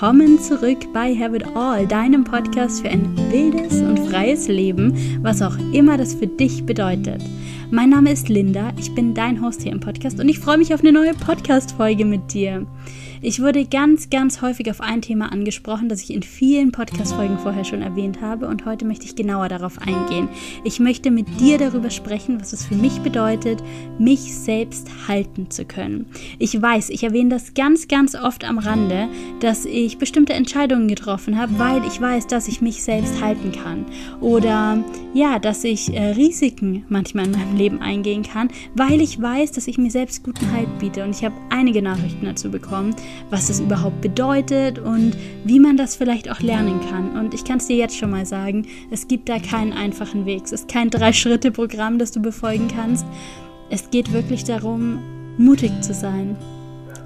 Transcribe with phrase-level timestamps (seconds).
[0.00, 4.94] willkommen zurück bei Have It All, deinem Podcast für ein wildes und freies Leben,
[5.24, 7.20] was auch immer das für dich bedeutet.
[7.72, 10.72] Mein Name ist Linda, ich bin dein Host hier im Podcast und ich freue mich
[10.72, 12.64] auf eine neue Podcast-Folge mit dir.
[13.20, 17.64] Ich wurde ganz, ganz häufig auf ein Thema angesprochen, das ich in vielen Podcast-Folgen vorher
[17.64, 20.28] schon erwähnt habe und heute möchte ich genauer darauf eingehen.
[20.62, 23.60] Ich möchte mit dir darüber sprechen, was es für mich bedeutet,
[23.98, 26.06] mich selbst halten zu können.
[26.38, 29.08] Ich weiß, ich erwähne das ganz, ganz oft am Rande,
[29.40, 33.84] dass ich bestimmte Entscheidungen getroffen habe, weil ich weiß, dass ich mich selbst halten kann.
[34.20, 39.50] Oder ja, dass ich äh, Risiken manchmal in meinem Leben eingehen kann, weil ich weiß,
[39.52, 41.02] dass ich mir selbst guten Halt biete.
[41.02, 42.94] Und ich habe einige Nachrichten dazu bekommen,
[43.30, 47.18] was es überhaupt bedeutet und wie man das vielleicht auch lernen kann.
[47.18, 50.44] Und ich kann es dir jetzt schon mal sagen, es gibt da keinen einfachen Weg.
[50.44, 53.06] Es ist kein Drei-Schritte-Programm, das du befolgen kannst.
[53.70, 55.00] Es geht wirklich darum,
[55.36, 56.36] mutig zu sein.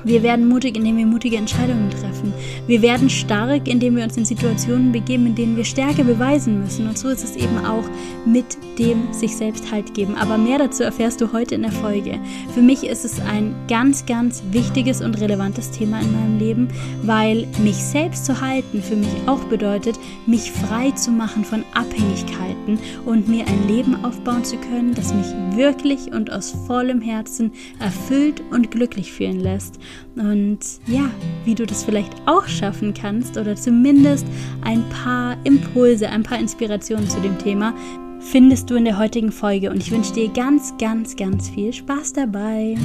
[0.05, 2.33] Wir werden mutig, indem wir mutige Entscheidungen treffen.
[2.67, 6.89] Wir werden stark, indem wir uns in Situationen begeben, in denen wir Stärke beweisen müssen.
[6.89, 7.85] Und so ist es eben auch
[8.25, 8.45] mit
[8.79, 10.17] dem sich selbst Halt geben.
[10.17, 12.19] Aber mehr dazu erfährst du heute in der Folge.
[12.55, 16.69] Für mich ist es ein ganz, ganz wichtiges und relevantes Thema in meinem Leben,
[17.03, 22.79] weil mich selbst zu halten für mich auch bedeutet, mich frei zu machen von Abhängigkeiten
[23.05, 28.43] und mir ein Leben aufbauen zu können, das mich wirklich und aus vollem Herzen erfüllt
[28.51, 29.79] und glücklich fühlen lässt.
[30.17, 31.11] Und ja,
[31.45, 34.27] wie du das vielleicht auch schaffen kannst oder zumindest
[34.63, 37.75] ein paar Impulse, ein paar Inspirationen zu dem Thema,
[38.21, 39.71] findest du in der heutigen Folge.
[39.71, 42.77] Und ich wünsche dir ganz, ganz, ganz viel Spaß dabei.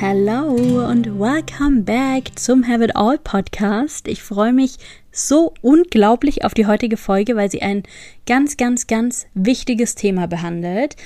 [0.00, 4.06] Hallo und welcome back zum Have It All Podcast.
[4.06, 4.76] Ich freue mich
[5.12, 7.84] so unglaublich auf die heutige Folge, weil sie ein
[8.26, 10.96] ganz, ganz, ganz wichtiges Thema behandelt.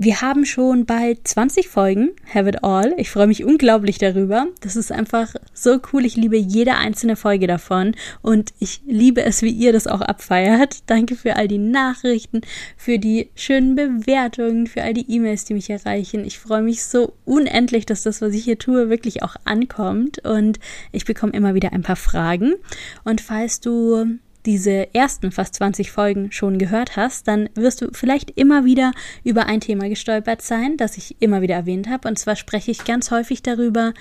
[0.00, 2.94] Wir haben schon bald 20 Folgen, Have It All.
[2.98, 4.46] Ich freue mich unglaublich darüber.
[4.60, 6.04] Das ist einfach so cool.
[6.04, 10.82] Ich liebe jede einzelne Folge davon und ich liebe es, wie ihr das auch abfeiert.
[10.86, 12.42] Danke für all die Nachrichten,
[12.76, 16.24] für die schönen Bewertungen, für all die E-Mails, die mich erreichen.
[16.24, 20.60] Ich freue mich so unendlich, dass das, was ich hier tue, wirklich auch ankommt und
[20.92, 22.54] ich bekomme immer wieder ein paar Fragen.
[23.02, 28.30] Und falls du diese ersten fast 20 Folgen schon gehört hast, dann wirst du vielleicht
[28.30, 28.92] immer wieder
[29.24, 32.08] über ein Thema gestolpert sein, das ich immer wieder erwähnt habe.
[32.08, 33.92] Und zwar spreche ich ganz häufig darüber,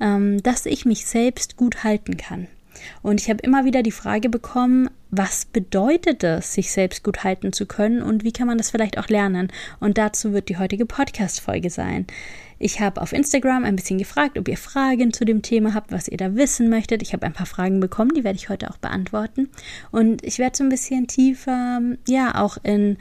[0.00, 2.48] ähm, dass ich mich selbst gut halten kann.
[3.02, 7.52] Und ich habe immer wieder die Frage bekommen, was bedeutet es, sich selbst gut halten
[7.52, 9.48] zu können und wie kann man das vielleicht auch lernen?
[9.80, 12.06] Und dazu wird die heutige Podcast-Folge sein.
[12.58, 16.08] Ich habe auf Instagram ein bisschen gefragt, ob ihr Fragen zu dem Thema habt, was
[16.08, 17.02] ihr da wissen möchtet.
[17.02, 19.50] Ich habe ein paar Fragen bekommen, die werde ich heute auch beantworten.
[19.90, 22.96] Und ich werde so ein bisschen tiefer, ja, auch in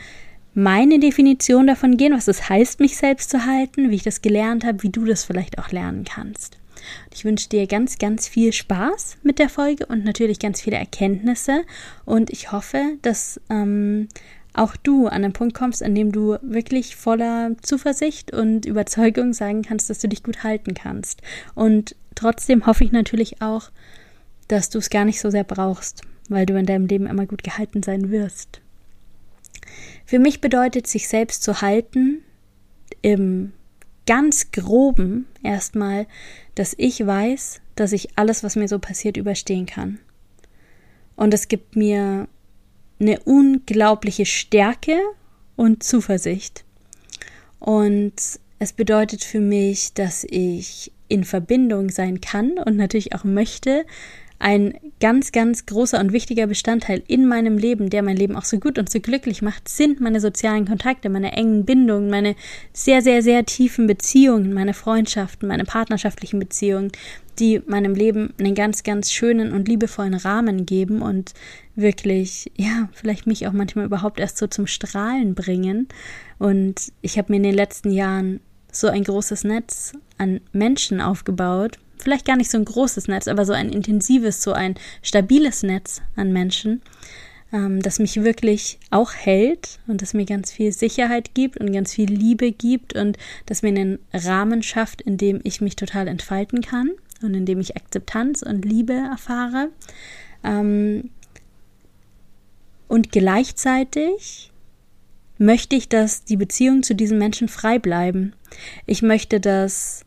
[0.53, 4.66] meine Definition davon gehen, was es heißt, mich selbst zu halten, wie ich das gelernt
[4.66, 6.57] habe, wie du das vielleicht auch lernen kannst.
[7.13, 11.63] Ich wünsche dir ganz, ganz viel Spaß mit der Folge und natürlich ganz viele Erkenntnisse.
[12.05, 14.07] Und ich hoffe, dass ähm,
[14.53, 19.63] auch du an den Punkt kommst, an dem du wirklich voller Zuversicht und Überzeugung sagen
[19.63, 21.22] kannst, dass du dich gut halten kannst.
[21.55, 23.72] Und trotzdem hoffe ich natürlich auch,
[24.47, 27.43] dass du es gar nicht so sehr brauchst, weil du in deinem Leben immer gut
[27.43, 28.61] gehalten sein wirst.
[30.05, 32.22] Für mich bedeutet sich selbst zu halten
[33.01, 33.53] im
[34.06, 36.08] ganz groben erstmal,
[36.56, 40.00] dass ich weiß, dass ich alles, was mir so passiert, überstehen kann.
[41.16, 42.28] Und es gibt mir
[43.00, 45.00] eine unglaubliche Stärke
[45.56, 46.64] und Zuversicht.
[47.59, 48.14] Und
[48.59, 53.85] es bedeutet für mich, dass ich in Verbindung sein kann und natürlich auch möchte
[54.43, 58.59] ein ganz, ganz großer und wichtiger Bestandteil in meinem Leben, der mein Leben auch so
[58.59, 62.35] gut und so glücklich macht, sind meine sozialen Kontakte, meine engen Bindungen, meine
[62.73, 66.91] sehr, sehr, sehr tiefen Beziehungen, meine Freundschaften, meine partnerschaftlichen Beziehungen,
[67.39, 71.34] die meinem Leben einen ganz, ganz schönen und liebevollen Rahmen geben und
[71.75, 75.87] wirklich, ja, vielleicht mich auch manchmal überhaupt erst so zum Strahlen bringen.
[76.37, 78.41] Und ich habe mir in den letzten Jahren
[78.73, 83.45] so ein großes Netz an Menschen aufgebaut, vielleicht gar nicht so ein großes Netz, aber
[83.45, 86.81] so ein intensives, so ein stabiles Netz an Menschen,
[87.51, 91.93] ähm, das mich wirklich auch hält und das mir ganz viel Sicherheit gibt und ganz
[91.93, 96.61] viel Liebe gibt und das mir einen Rahmen schafft, in dem ich mich total entfalten
[96.61, 96.90] kann
[97.22, 99.69] und in dem ich Akzeptanz und Liebe erfahre.
[100.43, 101.09] Ähm,
[102.87, 104.51] und gleichzeitig
[105.37, 108.34] möchte ich, dass die Beziehungen zu diesen Menschen frei bleiben.
[108.85, 110.05] Ich möchte, dass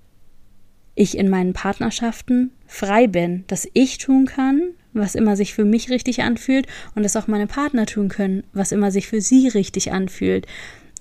[0.97, 4.63] ich in meinen Partnerschaften frei bin, dass ich tun kann,
[4.93, 6.67] was immer sich für mich richtig anfühlt
[6.97, 10.47] und dass auch meine Partner tun können, was immer sich für sie richtig anfühlt.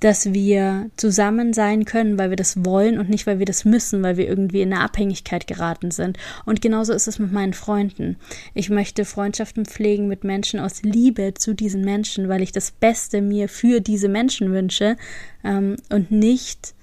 [0.02, 4.04] dass wir zusammen sein können, weil wir das wollen und nicht, weil wir das müssen,
[4.04, 6.18] weil wir irgendwie in eine Abhängigkeit geraten sind.
[6.46, 8.18] Und genauso ist es mit meinen Freunden.
[8.54, 13.22] Ich möchte Freundschaften pflegen mit Menschen aus Liebe zu diesen Menschen, weil ich das Beste
[13.22, 14.98] mir für diese Menschen wünsche
[15.46, 16.75] ähm, und nicht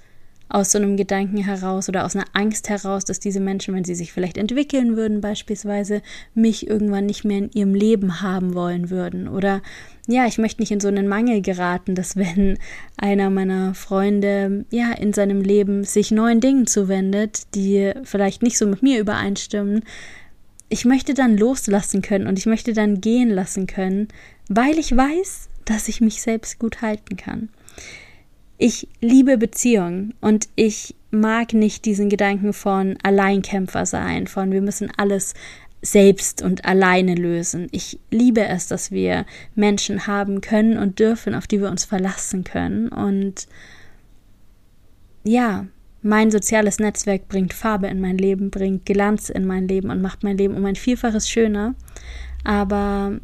[0.53, 3.95] aus so einem Gedanken heraus oder aus einer Angst heraus, dass diese Menschen, wenn sie
[3.95, 6.03] sich vielleicht entwickeln würden, beispielsweise,
[6.35, 9.29] mich irgendwann nicht mehr in ihrem Leben haben wollen würden.
[9.29, 9.63] Oder
[10.07, 12.59] ja, ich möchte nicht in so einen Mangel geraten, dass wenn
[12.99, 18.67] einer meiner Freunde ja in seinem Leben sich neuen Dingen zuwendet, die vielleicht nicht so
[18.67, 19.83] mit mir übereinstimmen,
[20.69, 24.09] ich möchte dann loslassen können und ich möchte dann gehen lassen können,
[24.49, 27.49] weil ich weiß, dass ich mich selbst gut halten kann.
[28.65, 34.89] Ich liebe Beziehungen und ich mag nicht diesen Gedanken von Alleinkämpfer sein, von wir müssen
[34.97, 35.35] alles
[35.81, 37.67] selbst und alleine lösen.
[37.73, 39.27] Ich liebe es, dass wir
[39.57, 42.87] Menschen haben können und dürfen, auf die wir uns verlassen können.
[42.87, 43.49] Und
[45.25, 45.67] ja,
[46.03, 50.23] mein soziales Netzwerk bringt Farbe in mein Leben, bringt Glanz in mein Leben und macht
[50.23, 51.75] mein Leben um ein Vielfaches schöner.
[52.45, 53.19] Aber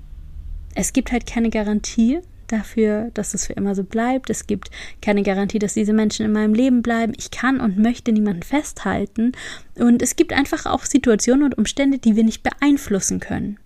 [0.74, 4.30] es gibt halt keine Garantie, dafür, dass es für immer so bleibt.
[4.30, 7.12] Es gibt keine Garantie, dass diese Menschen in meinem Leben bleiben.
[7.16, 9.32] Ich kann und möchte niemanden festhalten.
[9.76, 13.58] Und es gibt einfach auch Situationen und Umstände, die wir nicht beeinflussen können.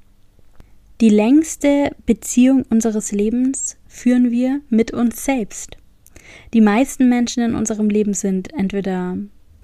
[1.00, 5.76] Die längste Beziehung unseres Lebens führen wir mit uns selbst.
[6.54, 9.16] Die meisten Menschen in unserem Leben sind entweder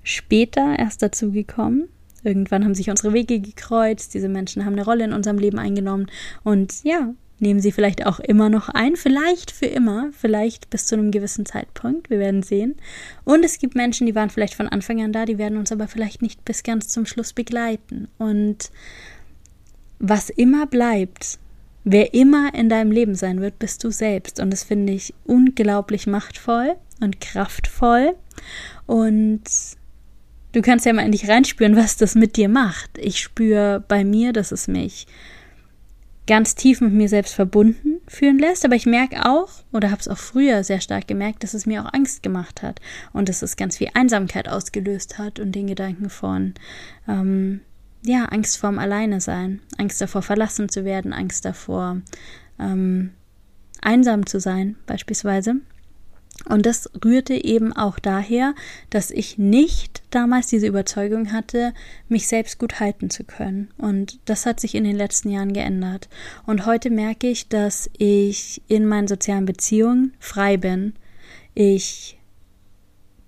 [0.02, 1.88] später erst dazugekommen,
[2.24, 6.06] irgendwann haben sich unsere Wege gekreuzt, diese Menschen haben eine Rolle in unserem Leben eingenommen
[6.44, 10.96] und ja, nehmen sie vielleicht auch immer noch ein, vielleicht für immer, vielleicht bis zu
[10.96, 12.76] einem gewissen Zeitpunkt, wir werden sehen.
[13.24, 15.88] Und es gibt Menschen, die waren vielleicht von Anfang an da, die werden uns aber
[15.88, 18.08] vielleicht nicht bis ganz zum Schluss begleiten.
[18.18, 18.70] Und
[19.98, 21.38] was immer bleibt,
[21.84, 24.40] wer immer in deinem Leben sein wird, bist du selbst.
[24.40, 28.14] Und das finde ich unglaublich machtvoll und kraftvoll.
[28.86, 29.42] Und
[30.52, 32.98] du kannst ja mal in dich reinspüren, was das mit dir macht.
[32.98, 35.06] Ich spüre bei mir, dass es mich
[36.28, 38.64] ganz tief mit mir selbst verbunden fühlen lässt.
[38.64, 41.82] Aber ich merke auch, oder habe es auch früher sehr stark gemerkt, dass es mir
[41.82, 42.80] auch Angst gemacht hat
[43.12, 46.54] und dass es ganz viel Einsamkeit ausgelöst hat und den Gedanken von,
[47.08, 47.62] ähm,
[48.04, 52.00] ja, Angst vorm Alleine sein, Angst davor verlassen zu werden, Angst davor
[52.60, 53.10] ähm,
[53.80, 55.56] einsam zu sein, beispielsweise.
[56.44, 58.54] Und das rührte eben auch daher,
[58.90, 61.74] dass ich nicht damals diese Überzeugung hatte,
[62.08, 63.68] mich selbst gut halten zu können.
[63.76, 66.08] Und das hat sich in den letzten Jahren geändert.
[66.46, 70.94] Und heute merke ich, dass ich in meinen sozialen Beziehungen frei bin.
[71.54, 72.18] Ich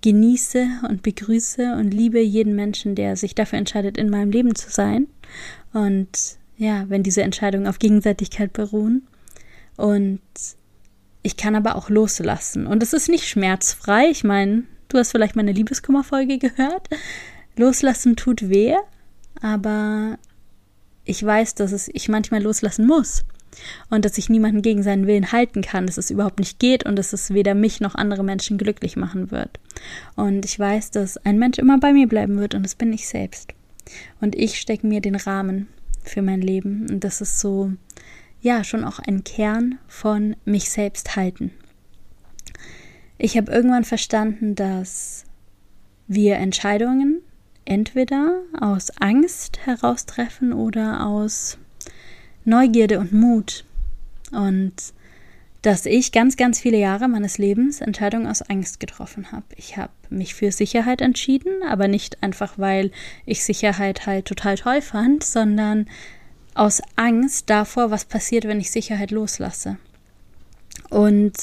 [0.01, 4.71] genieße und begrüße und liebe jeden Menschen, der sich dafür entscheidet, in meinem Leben zu
[4.71, 5.07] sein.
[5.73, 9.07] Und ja, wenn diese Entscheidungen auf Gegenseitigkeit beruhen.
[9.77, 10.21] Und
[11.23, 12.67] ich kann aber auch loslassen.
[12.67, 14.09] Und es ist nicht schmerzfrei.
[14.09, 16.89] Ich meine, du hast vielleicht meine Liebeskummerfolge gehört.
[17.55, 18.75] Loslassen tut weh,
[19.41, 20.17] aber
[21.05, 23.23] ich weiß, dass es ich manchmal loslassen muss.
[23.89, 26.95] Und dass ich niemanden gegen seinen Willen halten kann, dass es überhaupt nicht geht und
[26.95, 29.59] dass es weder mich noch andere Menschen glücklich machen wird.
[30.15, 33.09] Und ich weiß, dass ein Mensch immer bei mir bleiben wird und das bin ich
[33.09, 33.53] selbst.
[34.21, 35.67] Und ich stecke mir den Rahmen
[36.03, 36.87] für mein Leben.
[36.89, 37.73] Und das ist so,
[38.41, 41.51] ja schon auch ein Kern von mich selbst halten.
[43.17, 45.25] Ich habe irgendwann verstanden, dass
[46.07, 47.21] wir Entscheidungen
[47.65, 51.57] entweder aus Angst heraustreffen oder aus
[52.43, 53.63] Neugierde und Mut.
[54.31, 54.73] Und
[55.61, 59.45] dass ich ganz, ganz viele Jahre meines Lebens Entscheidungen aus Angst getroffen habe.
[59.55, 62.91] Ich habe mich für Sicherheit entschieden, aber nicht einfach, weil
[63.25, 65.85] ich Sicherheit halt total toll fand, sondern
[66.53, 69.77] aus Angst davor, was passiert, wenn ich Sicherheit loslasse.
[70.89, 71.33] Und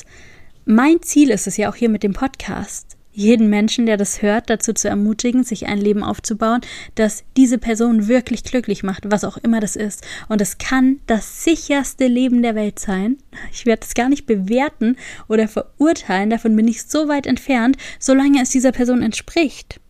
[0.65, 4.49] mein Ziel ist es ja auch hier mit dem Podcast, jeden Menschen, der das hört,
[4.49, 6.61] dazu zu ermutigen, sich ein Leben aufzubauen,
[6.95, 10.07] das diese Person wirklich glücklich macht, was auch immer das ist.
[10.29, 13.17] Und es kann das sicherste Leben der Welt sein.
[13.53, 14.97] Ich werde es gar nicht bewerten
[15.27, 19.81] oder verurteilen, davon bin ich so weit entfernt, solange es dieser Person entspricht.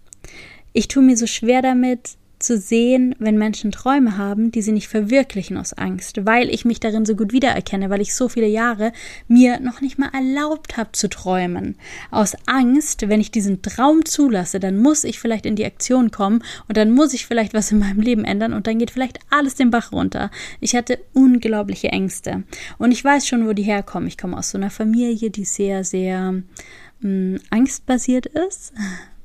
[0.72, 4.88] Ich tue mir so schwer damit, zu sehen, wenn Menschen Träume haben, die sie nicht
[4.88, 8.92] verwirklichen aus Angst, weil ich mich darin so gut wiedererkenne, weil ich so viele Jahre
[9.26, 11.76] mir noch nicht mal erlaubt habe zu träumen.
[12.10, 16.42] Aus Angst, wenn ich diesen Traum zulasse, dann muss ich vielleicht in die Aktion kommen
[16.68, 19.54] und dann muss ich vielleicht was in meinem Leben ändern und dann geht vielleicht alles
[19.54, 20.30] den Bach runter.
[20.60, 22.44] Ich hatte unglaubliche Ängste
[22.78, 24.08] und ich weiß schon, wo die herkommen.
[24.08, 26.32] Ich komme aus so einer Familie, die sehr, sehr
[27.00, 28.72] mh, mm, angstbasiert ist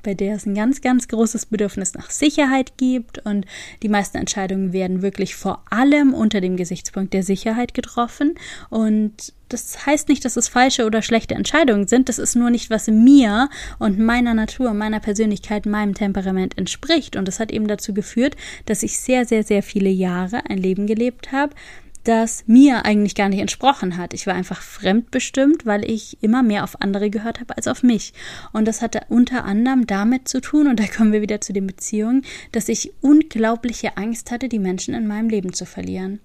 [0.04, 3.46] bei der es ein ganz, ganz großes Bedürfnis nach Sicherheit gibt und
[3.82, 8.36] die meisten Entscheidungen werden wirklich vor allem unter dem Gesichtspunkt der Sicherheit getroffen
[8.70, 12.08] und das heißt nicht, dass es falsche oder schlechte Entscheidungen sind.
[12.08, 17.14] Das ist nur nicht, was mir und meiner Natur, meiner Persönlichkeit, meinem Temperament entspricht.
[17.14, 20.86] Und das hat eben dazu geführt, dass ich sehr, sehr, sehr viele Jahre ein Leben
[20.86, 21.54] gelebt habe,
[22.04, 24.14] das mir eigentlich gar nicht entsprochen hat.
[24.14, 28.12] Ich war einfach fremdbestimmt, weil ich immer mehr auf andere gehört habe als auf mich.
[28.52, 31.66] Und das hatte unter anderem damit zu tun, und da kommen wir wieder zu den
[31.66, 36.20] Beziehungen, dass ich unglaubliche Angst hatte, die Menschen in meinem Leben zu verlieren.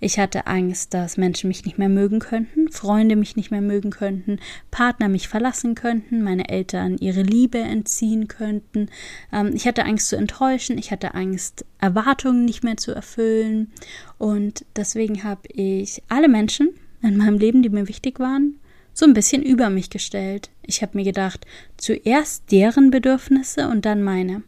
[0.00, 3.90] Ich hatte Angst, dass Menschen mich nicht mehr mögen könnten, Freunde mich nicht mehr mögen
[3.90, 4.38] könnten,
[4.70, 8.88] Partner mich verlassen könnten, meine Eltern ihre Liebe entziehen könnten.
[9.32, 13.72] Ähm, ich hatte Angst zu enttäuschen, ich hatte Angst, Erwartungen nicht mehr zu erfüllen.
[14.18, 16.70] Und deswegen habe ich alle Menschen
[17.02, 18.58] in meinem Leben, die mir wichtig waren,
[18.92, 20.50] so ein bisschen über mich gestellt.
[20.62, 24.42] Ich habe mir gedacht, zuerst deren Bedürfnisse und dann meine.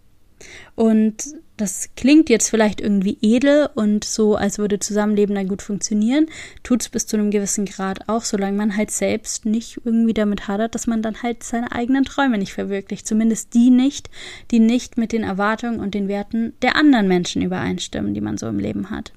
[0.75, 6.27] Und das klingt jetzt vielleicht irgendwie edel und so, als würde Zusammenleben dann gut funktionieren.
[6.63, 10.49] Tut es bis zu einem gewissen Grad auch, solange man halt selbst nicht irgendwie damit
[10.49, 13.07] hadert, dass man dann halt seine eigenen Träume nicht verwirklicht.
[13.07, 14.11] Zumindest die nicht,
[14.51, 18.49] die nicht mit den Erwartungen und den Werten der anderen Menschen übereinstimmen, die man so
[18.49, 19.13] im Leben hat.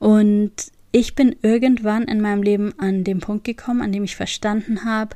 [0.00, 0.52] Und
[0.90, 5.14] ich bin irgendwann in meinem Leben an dem Punkt gekommen, an dem ich verstanden habe,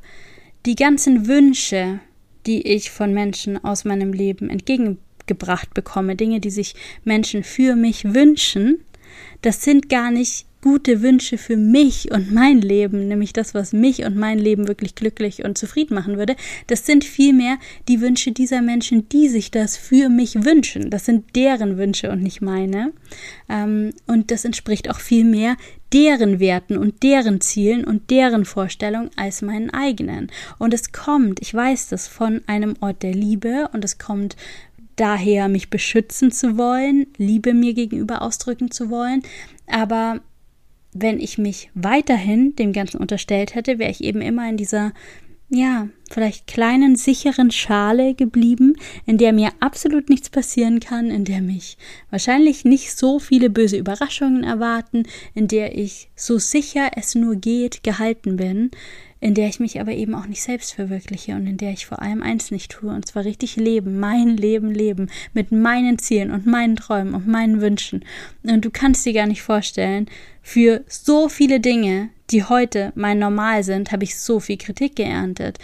[0.67, 1.99] die ganzen Wünsche,
[2.47, 4.51] die ich von Menschen aus meinem Leben
[5.25, 8.85] entgegengebracht bekomme, Dinge, die sich Menschen für mich wünschen,
[9.43, 14.07] das sind gar nicht gute Wünsche für mich und mein Leben, nämlich das, was mich
[14.07, 16.37] und mein Leben wirklich glücklich und zufrieden machen würde,
[16.69, 20.89] das sind vielmehr die Wünsche dieser Menschen, die sich das für mich wünschen.
[20.89, 22.93] Das sind deren Wünsche und nicht meine.
[23.51, 25.59] Ähm, und das entspricht auch vielmehr
[25.93, 30.33] deren Werten und deren Zielen und deren Vorstellungen als meinen eigenen.
[30.59, 34.35] Und es kommt, ich weiß das, von einem Ort der Liebe und es kommt
[34.97, 39.23] daher, mich beschützen zu wollen, Liebe mir gegenüber ausdrücken zu wollen.
[39.67, 40.21] Aber
[40.93, 44.93] wenn ich mich weiterhin dem Ganzen unterstellt hätte, wäre ich eben immer in dieser,
[45.49, 51.43] ja, vielleicht kleinen, sicheren Schale geblieben, in der mir absolut nichts passieren kann, in der
[51.43, 51.77] mich
[52.11, 57.83] wahrscheinlich nicht so viele böse Überraschungen erwarten, in der ich so sicher es nur geht
[57.83, 58.71] gehalten bin,
[59.25, 62.03] in der ich mich aber eben auch nicht selbst verwirkliche und in der ich vor
[62.03, 66.45] allem eins nicht tue, und zwar richtig leben, mein Leben leben, mit meinen Zielen und
[66.45, 68.05] meinen Träumen und meinen Wünschen.
[68.43, 70.11] Und du kannst dir gar nicht vorstellen,
[70.43, 75.59] für so viele Dinge, die heute mein Normal sind, habe ich so viel Kritik geerntet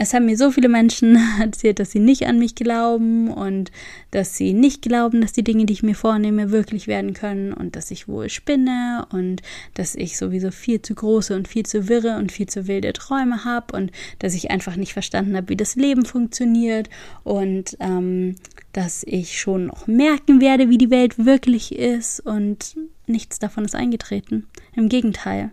[0.00, 3.72] es haben mir so viele Menschen erzählt, dass sie nicht an mich glauben und
[4.12, 7.74] dass sie nicht glauben, dass die Dinge, die ich mir vornehme, wirklich werden können und
[7.74, 9.42] dass ich wohl spinne und
[9.74, 13.44] dass ich sowieso viel zu große und viel zu wirre und viel zu wilde Träume
[13.44, 13.90] habe und
[14.20, 16.88] dass ich einfach nicht verstanden habe, wie das Leben funktioniert
[17.24, 18.36] und ähm,
[18.72, 22.76] dass ich schon noch merken werde, wie die Welt wirklich ist und
[23.08, 24.46] nichts davon ist eingetreten.
[24.76, 25.50] Im Gegenteil.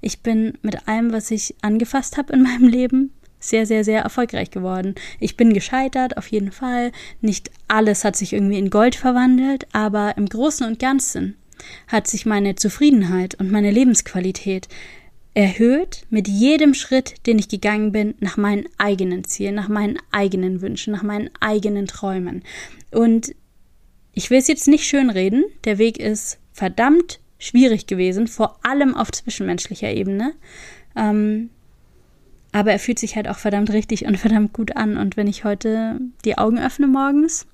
[0.00, 4.50] Ich bin mit allem, was ich angefasst habe in meinem Leben, sehr, sehr, sehr erfolgreich
[4.50, 4.94] geworden.
[5.20, 6.92] Ich bin gescheitert, auf jeden Fall.
[7.20, 11.36] Nicht alles hat sich irgendwie in Gold verwandelt, aber im Großen und Ganzen
[11.88, 14.68] hat sich meine Zufriedenheit und meine Lebensqualität
[15.34, 20.60] erhöht mit jedem Schritt, den ich gegangen bin, nach meinen eigenen Zielen, nach meinen eigenen
[20.60, 22.42] Wünschen, nach meinen eigenen Träumen.
[22.90, 23.34] Und
[24.12, 29.10] ich will es jetzt nicht schönreden, der Weg ist verdammt schwierig gewesen, vor allem auf
[29.10, 30.34] zwischenmenschlicher Ebene.
[30.94, 31.50] Ähm,
[32.52, 34.96] aber er fühlt sich halt auch verdammt richtig und verdammt gut an.
[34.96, 37.46] Und wenn ich heute die Augen öffne morgens,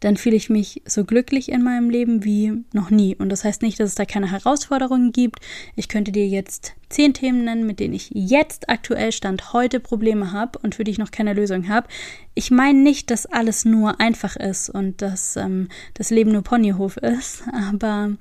[0.00, 3.16] dann fühle ich mich so glücklich in meinem Leben wie noch nie.
[3.16, 5.40] Und das heißt nicht, dass es da keine Herausforderungen gibt.
[5.74, 10.32] Ich könnte dir jetzt zehn Themen nennen, mit denen ich jetzt aktuell Stand heute Probleme
[10.32, 11.88] habe und für die ich noch keine Lösung habe.
[12.34, 16.96] Ich meine nicht, dass alles nur einfach ist und dass ähm, das Leben nur Ponyhof
[16.98, 18.12] ist, aber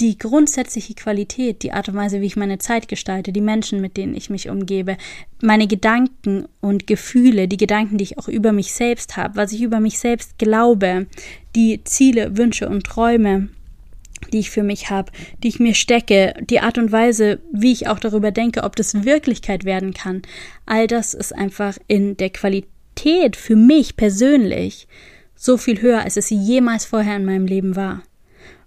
[0.00, 3.96] die grundsätzliche Qualität, die Art und Weise, wie ich meine Zeit gestalte, die Menschen, mit
[3.96, 4.96] denen ich mich umgebe,
[5.40, 9.62] meine Gedanken und Gefühle, die Gedanken, die ich auch über mich selbst habe, was ich
[9.62, 11.06] über mich selbst glaube,
[11.54, 13.50] die Ziele, Wünsche und Träume,
[14.32, 17.86] die ich für mich habe, die ich mir stecke, die Art und Weise, wie ich
[17.86, 20.22] auch darüber denke, ob das Wirklichkeit werden kann,
[20.66, 24.88] all das ist einfach in der Qualität für mich persönlich
[25.36, 28.02] so viel höher, als es jemals vorher in meinem Leben war.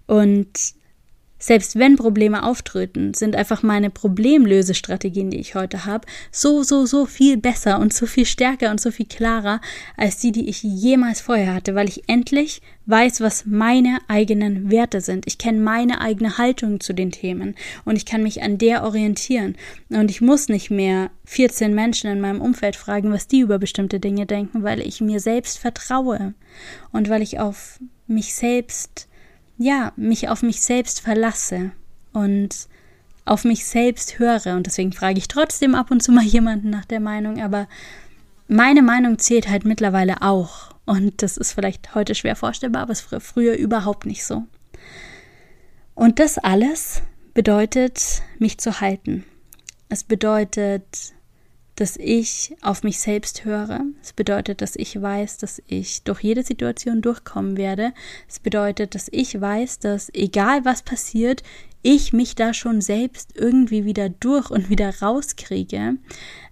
[0.06, 0.77] Und
[1.38, 7.06] selbst wenn Probleme auftreten, sind einfach meine Problemlösestrategien, die ich heute habe, so, so, so
[7.06, 9.60] viel besser und so viel stärker und so viel klarer
[9.96, 15.00] als die, die ich jemals vorher hatte, weil ich endlich weiß, was meine eigenen Werte
[15.00, 15.26] sind.
[15.26, 17.54] Ich kenne meine eigene Haltung zu den Themen
[17.84, 19.56] und ich kann mich an der orientieren.
[19.90, 24.00] Und ich muss nicht mehr 14 Menschen in meinem Umfeld fragen, was die über bestimmte
[24.00, 26.34] Dinge denken, weil ich mir selbst vertraue
[26.90, 29.08] und weil ich auf mich selbst
[29.58, 31.72] ja, mich auf mich selbst verlasse
[32.12, 32.68] und
[33.24, 34.56] auf mich selbst höre.
[34.56, 37.68] Und deswegen frage ich trotzdem ab und zu mal jemanden nach der Meinung, aber
[38.46, 40.70] meine Meinung zählt halt mittlerweile auch.
[40.86, 44.44] Und das ist vielleicht heute schwer vorstellbar, aber es war früher überhaupt nicht so.
[45.94, 47.02] Und das alles
[47.34, 49.24] bedeutet, mich zu halten.
[49.90, 51.12] Es bedeutet,
[51.78, 53.82] dass ich auf mich selbst höre.
[54.02, 57.92] Es bedeutet, dass ich weiß, dass ich durch jede Situation durchkommen werde.
[58.28, 61.44] Es bedeutet, dass ich weiß, dass egal was passiert,
[61.82, 65.98] ich mich da schon selbst irgendwie wieder durch und wieder rauskriege.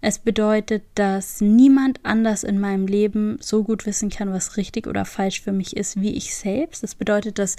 [0.00, 5.04] Es bedeutet, dass niemand anders in meinem Leben so gut wissen kann, was richtig oder
[5.04, 6.85] falsch für mich ist, wie ich selbst.
[6.85, 7.56] Es bedeutet, dass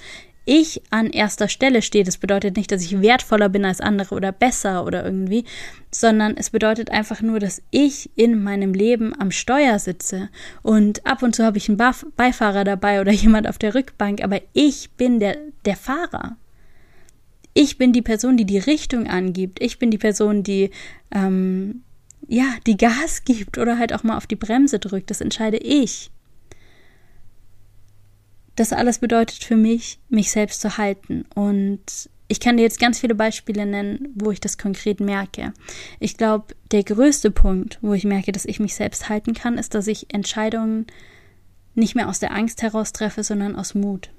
[0.47, 2.05] ich an erster Stelle stehe.
[2.05, 5.43] Das bedeutet nicht, dass ich wertvoller bin als andere oder besser oder irgendwie,
[5.91, 10.29] sondern es bedeutet einfach nur, dass ich in meinem Leben am Steuer sitze
[10.63, 11.77] und ab und zu habe ich einen
[12.15, 16.37] Beifahrer dabei oder jemand auf der Rückbank, aber ich bin der, der Fahrer.
[17.53, 19.61] Ich bin die Person, die die Richtung angibt.
[19.61, 20.69] Ich bin die Person, die
[21.11, 21.81] ähm,
[22.27, 25.09] ja die Gas gibt oder halt auch mal auf die Bremse drückt.
[25.09, 26.11] Das entscheide ich.
[28.57, 31.25] Das alles bedeutet für mich, mich selbst zu halten.
[31.35, 35.53] Und ich kann dir jetzt ganz viele Beispiele nennen, wo ich das konkret merke.
[35.99, 39.75] Ich glaube, der größte Punkt, wo ich merke, dass ich mich selbst halten kann, ist,
[39.75, 40.87] dass ich Entscheidungen
[41.75, 44.09] nicht mehr aus der Angst heraus treffe, sondern aus Mut.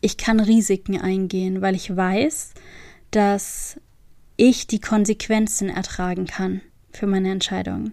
[0.00, 2.54] Ich kann Risiken eingehen, weil ich weiß,
[3.10, 3.78] dass
[4.38, 7.92] ich die Konsequenzen ertragen kann für meine Entscheidungen.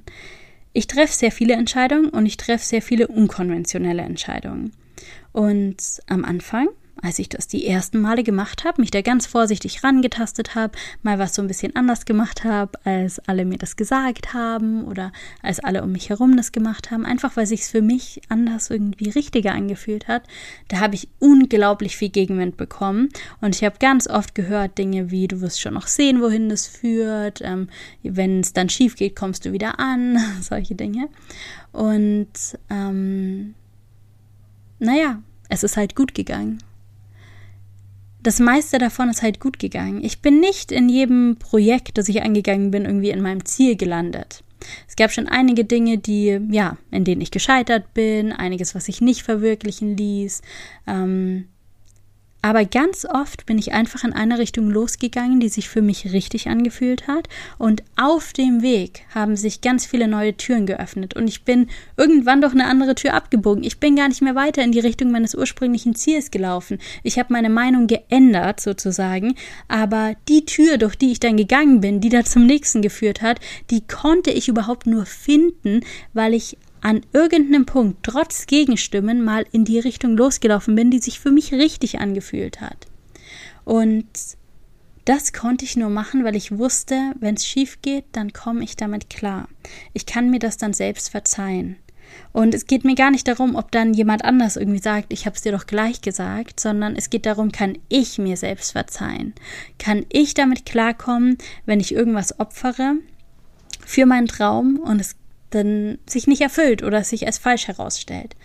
[0.71, 4.71] Ich treffe sehr viele Entscheidungen und ich treffe sehr viele unkonventionelle Entscheidungen.
[5.39, 6.67] Und am Anfang,
[7.01, 11.17] als ich das die ersten Male gemacht habe, mich da ganz vorsichtig rangetastet habe, mal
[11.17, 15.61] was so ein bisschen anders gemacht habe, als alle mir das gesagt haben oder als
[15.61, 19.11] alle um mich herum das gemacht haben, einfach weil sich es für mich anders irgendwie
[19.11, 20.23] richtiger angefühlt hat,
[20.67, 23.07] da habe ich unglaublich viel Gegenwind bekommen.
[23.39, 26.67] Und ich habe ganz oft gehört Dinge wie du wirst schon noch sehen, wohin das
[26.67, 27.69] führt, ähm,
[28.03, 31.07] wenn es dann schief geht, kommst du wieder an, solche Dinge.
[31.71, 32.27] Und
[32.69, 33.53] ähm,
[34.79, 36.63] naja, es ist halt gut gegangen.
[38.21, 40.03] Das meiste davon ist halt gut gegangen.
[40.03, 44.43] Ich bin nicht in jedem Projekt, das ich angegangen bin, irgendwie in meinem Ziel gelandet.
[44.87, 48.99] Es gab schon einige Dinge, die, ja, in denen ich gescheitert bin, einiges, was sich
[48.99, 50.41] nicht verwirklichen ließ.
[50.85, 51.47] Ähm,
[52.41, 56.47] aber ganz oft bin ich einfach in eine Richtung losgegangen, die sich für mich richtig
[56.47, 57.27] angefühlt hat.
[57.57, 61.15] Und auf dem Weg haben sich ganz viele neue Türen geöffnet.
[61.15, 63.63] Und ich bin irgendwann durch eine andere Tür abgebogen.
[63.65, 66.79] Ich bin gar nicht mehr weiter in die Richtung meines ursprünglichen Ziels gelaufen.
[67.03, 69.35] Ich habe meine Meinung geändert, sozusagen.
[69.67, 73.41] Aber die Tür, durch die ich dann gegangen bin, die da zum nächsten geführt hat,
[73.69, 75.81] die konnte ich überhaupt nur finden,
[76.13, 81.19] weil ich an irgendeinem Punkt trotz Gegenstimmen mal in die Richtung losgelaufen bin, die sich
[81.19, 82.87] für mich richtig angefühlt hat.
[83.65, 84.07] Und
[85.05, 88.75] das konnte ich nur machen, weil ich wusste, wenn es schief geht, dann komme ich
[88.75, 89.47] damit klar.
[89.93, 91.77] Ich kann mir das dann selbst verzeihen.
[92.31, 95.35] Und es geht mir gar nicht darum, ob dann jemand anders irgendwie sagt, ich habe
[95.35, 99.33] es dir doch gleich gesagt, sondern es geht darum, kann ich mir selbst verzeihen?
[99.77, 102.95] Kann ich damit klarkommen, wenn ich irgendwas opfere
[103.85, 105.15] für meinen Traum und es
[105.49, 108.35] dann sich nicht erfüllt oder sich als falsch herausstellt.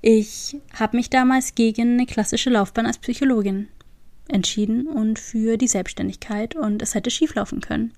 [0.00, 3.68] Ich habe mich damals gegen eine klassische Laufbahn als Psychologin
[4.28, 7.92] entschieden und für die Selbstständigkeit und es hätte schieflaufen können.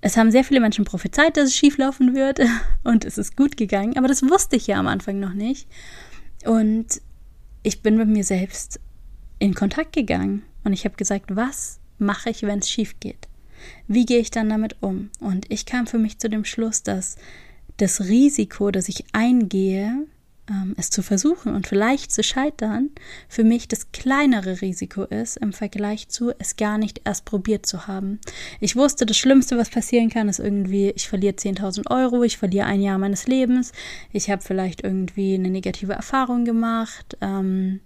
[0.00, 2.40] Es haben sehr viele Menschen prophezeit, dass es schieflaufen wird
[2.84, 5.66] und es ist gut gegangen, aber das wusste ich ja am Anfang noch nicht.
[6.44, 7.00] Und
[7.62, 8.78] ich bin mit mir selbst
[9.38, 13.25] in Kontakt gegangen und ich habe gesagt, was mache ich, wenn es schief geht?
[13.88, 15.10] Wie gehe ich dann damit um?
[15.20, 17.16] Und ich kam für mich zu dem Schluss, dass
[17.76, 20.06] das Risiko, das ich eingehe,
[20.48, 22.90] ähm, es zu versuchen und vielleicht zu scheitern,
[23.28, 27.86] für mich das kleinere Risiko ist im Vergleich zu es gar nicht erst probiert zu
[27.86, 28.20] haben.
[28.60, 32.66] Ich wusste, das Schlimmste, was passieren kann, ist irgendwie, ich verliere 10.000 Euro, ich verliere
[32.66, 33.72] ein Jahr meines Lebens,
[34.12, 37.16] ich habe vielleicht irgendwie eine negative Erfahrung gemacht.
[37.20, 37.80] Ähm,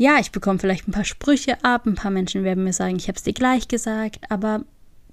[0.00, 3.06] ja, ich bekomme vielleicht ein paar Sprüche ab, ein paar Menschen werden mir sagen, ich
[3.08, 4.64] habe es dir gleich gesagt, aber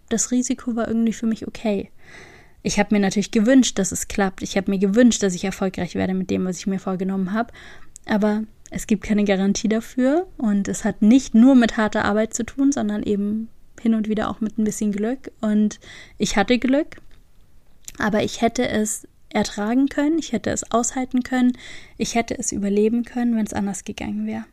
[0.08, 1.92] das Risiko war irgendwie für mich okay.
[2.64, 4.42] Ich habe mir natürlich gewünscht, dass es klappt.
[4.44, 7.52] Ich habe mir gewünscht, dass ich erfolgreich werde mit dem, was ich mir vorgenommen habe.
[8.06, 12.46] Aber es gibt keine Garantie dafür und es hat nicht nur mit harter Arbeit zu
[12.46, 13.50] tun, sondern eben
[13.82, 15.34] hin und wieder auch mit ein bisschen Glück.
[15.42, 15.82] Und
[16.18, 17.02] ich hatte Glück,
[18.00, 21.58] aber ich hätte es ertragen können, ich hätte es aushalten können,
[21.98, 24.46] ich hätte es überleben können, wenn es anders gegangen wäre.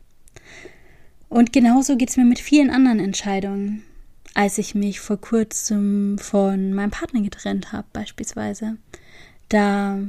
[1.29, 3.83] Und genauso geht es mir mit vielen anderen Entscheidungen.
[4.33, 8.77] Als ich mich vor kurzem von meinem Partner getrennt habe, beispielsweise,
[9.49, 9.99] da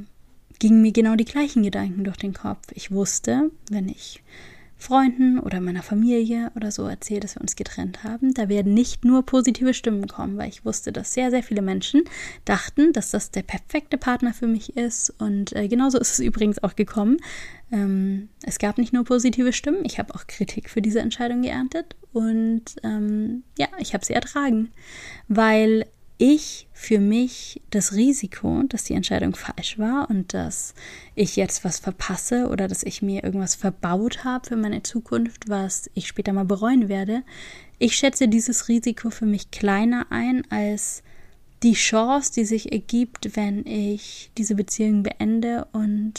[0.59, 2.67] gingen mir genau die gleichen Gedanken durch den Kopf.
[2.75, 4.23] Ich wusste, wenn ich
[4.79, 9.05] Freunden oder meiner Familie oder so erzähle, dass wir uns getrennt haben, da werden nicht
[9.05, 12.05] nur positive Stimmen kommen, weil ich wusste, dass sehr, sehr viele Menschen
[12.45, 15.11] dachten, dass das der perfekte Partner für mich ist.
[15.19, 17.17] Und äh, genauso ist es übrigens auch gekommen.
[17.73, 21.97] Ähm, es gab nicht nur positive Stimmen, ich habe auch Kritik für diese Entscheidung geerntet
[22.13, 24.71] und ähm, ja, ich habe sie ertragen,
[25.27, 25.85] weil
[26.19, 30.75] ich für mich das Risiko, dass die Entscheidung falsch war und dass
[31.15, 35.91] ich jetzt was verpasse oder dass ich mir irgendwas verbaut habe für meine Zukunft, was
[35.95, 37.23] ich später mal bereuen werde,
[37.79, 41.03] ich schätze dieses Risiko für mich kleiner ein als
[41.63, 46.15] die Chance, die sich ergibt, wenn ich diese Beziehung beende und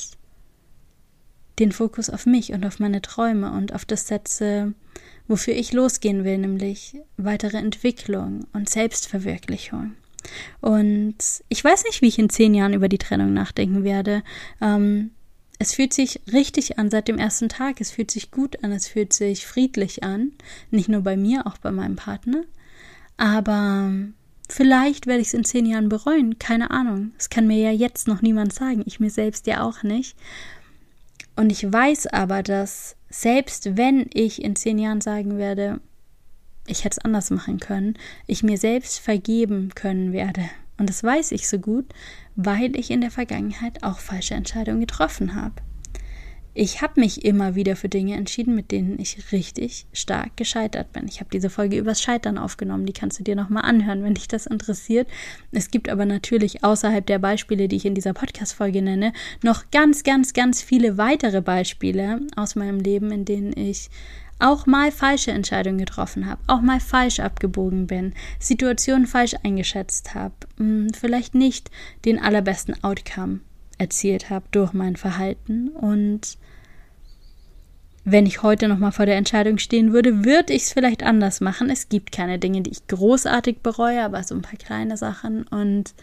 [1.59, 4.73] den Fokus auf mich und auf meine Träume und auf das setze,
[5.27, 9.93] wofür ich losgehen will, nämlich weitere Entwicklung und Selbstverwirklichung.
[10.61, 11.17] Und
[11.49, 14.23] ich weiß nicht, wie ich in zehn Jahren über die Trennung nachdenken werde.
[14.61, 15.11] Ähm,
[15.59, 17.81] es fühlt sich richtig an seit dem ersten Tag.
[17.81, 20.33] Es fühlt sich gut an, es fühlt sich friedlich an.
[20.69, 22.43] Nicht nur bei mir, auch bei meinem Partner.
[23.17, 23.91] Aber
[24.49, 26.37] vielleicht werde ich es in zehn Jahren bereuen.
[26.37, 27.11] Keine Ahnung.
[27.17, 28.83] Das kann mir ja jetzt noch niemand sagen.
[28.85, 30.15] Ich mir selbst ja auch nicht.
[31.35, 35.79] Und ich weiß aber, dass selbst wenn ich in zehn Jahren sagen werde,
[36.67, 40.49] ich hätte es anders machen können, ich mir selbst vergeben können werde.
[40.77, 41.85] Und das weiß ich so gut,
[42.35, 45.55] weil ich in der Vergangenheit auch falsche Entscheidungen getroffen habe.
[46.59, 51.07] Ich habe mich immer wieder für Dinge entschieden, mit denen ich richtig stark gescheitert bin.
[51.07, 54.27] Ich habe diese Folge übers Scheitern aufgenommen, die kannst du dir nochmal anhören, wenn dich
[54.27, 55.07] das interessiert.
[55.51, 60.01] Es gibt aber natürlich außerhalb der Beispiele, die ich in dieser Podcast-Folge nenne, noch ganz,
[60.01, 63.91] ganz, ganz viele weitere Beispiele aus meinem Leben, in denen ich
[64.39, 70.33] auch mal falsche Entscheidungen getroffen habe, auch mal falsch abgebogen bin, Situationen falsch eingeschätzt habe,
[70.57, 71.69] hm, vielleicht nicht
[72.03, 73.41] den allerbesten Outcome
[73.77, 76.39] erzielt habe durch mein Verhalten und
[78.09, 81.41] wenn ich heute noch mal vor der Entscheidung stehen würde, würde ich es vielleicht anders
[81.41, 81.69] machen.
[81.69, 85.93] Es gibt keine Dinge, die ich großartig bereue, aber so ein paar kleine Sachen und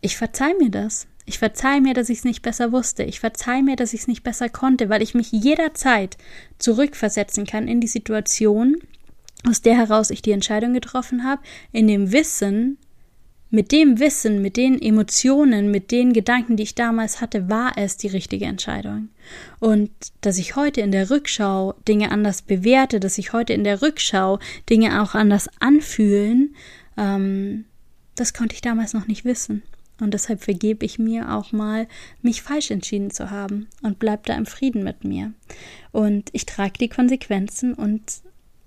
[0.00, 1.08] ich verzeih mir das.
[1.26, 3.02] Ich verzeih mir, dass ich es nicht besser wusste.
[3.02, 6.16] Ich verzeih mir, dass ich es nicht besser konnte, weil ich mich jederzeit
[6.56, 8.76] zurückversetzen kann in die Situation,
[9.46, 12.78] aus der heraus ich die Entscheidung getroffen habe, in dem Wissen,
[13.50, 17.96] mit dem Wissen, mit den Emotionen, mit den Gedanken, die ich damals hatte, war es
[17.96, 19.08] die richtige Entscheidung.
[19.60, 23.82] Und dass ich heute in der Rückschau Dinge anders bewerte, dass ich heute in der
[23.82, 26.54] Rückschau Dinge auch anders anfühlen,
[26.96, 27.64] ähm,
[28.16, 29.62] das konnte ich damals noch nicht wissen.
[30.00, 31.86] Und deshalb vergebe ich mir auch mal,
[32.20, 35.32] mich falsch entschieden zu haben und bleib da im Frieden mit mir.
[35.92, 38.02] Und ich trage die Konsequenzen und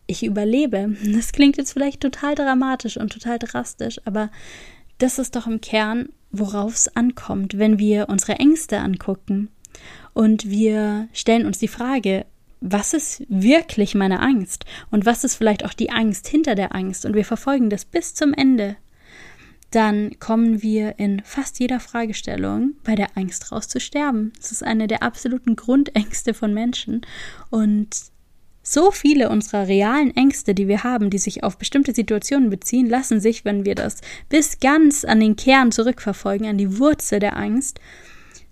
[0.09, 0.95] ich überlebe.
[1.15, 4.29] Das klingt jetzt vielleicht total dramatisch und total drastisch, aber
[4.97, 9.49] das ist doch im Kern, worauf es ankommt, wenn wir unsere Ängste angucken.
[10.13, 12.25] Und wir stellen uns die Frage,
[12.61, 14.65] was ist wirklich meine Angst?
[14.91, 17.05] Und was ist vielleicht auch die Angst hinter der Angst?
[17.05, 18.75] Und wir verfolgen das bis zum Ende.
[19.71, 24.33] Dann kommen wir in fast jeder Fragestellung bei der Angst raus zu sterben.
[24.37, 27.05] Das ist eine der absoluten Grundängste von Menschen.
[27.49, 27.89] Und
[28.71, 33.19] so viele unserer realen Ängste, die wir haben, die sich auf bestimmte Situationen beziehen, lassen
[33.19, 33.97] sich, wenn wir das
[34.29, 37.79] bis ganz an den Kern zurückverfolgen, an die Wurzel der Angst,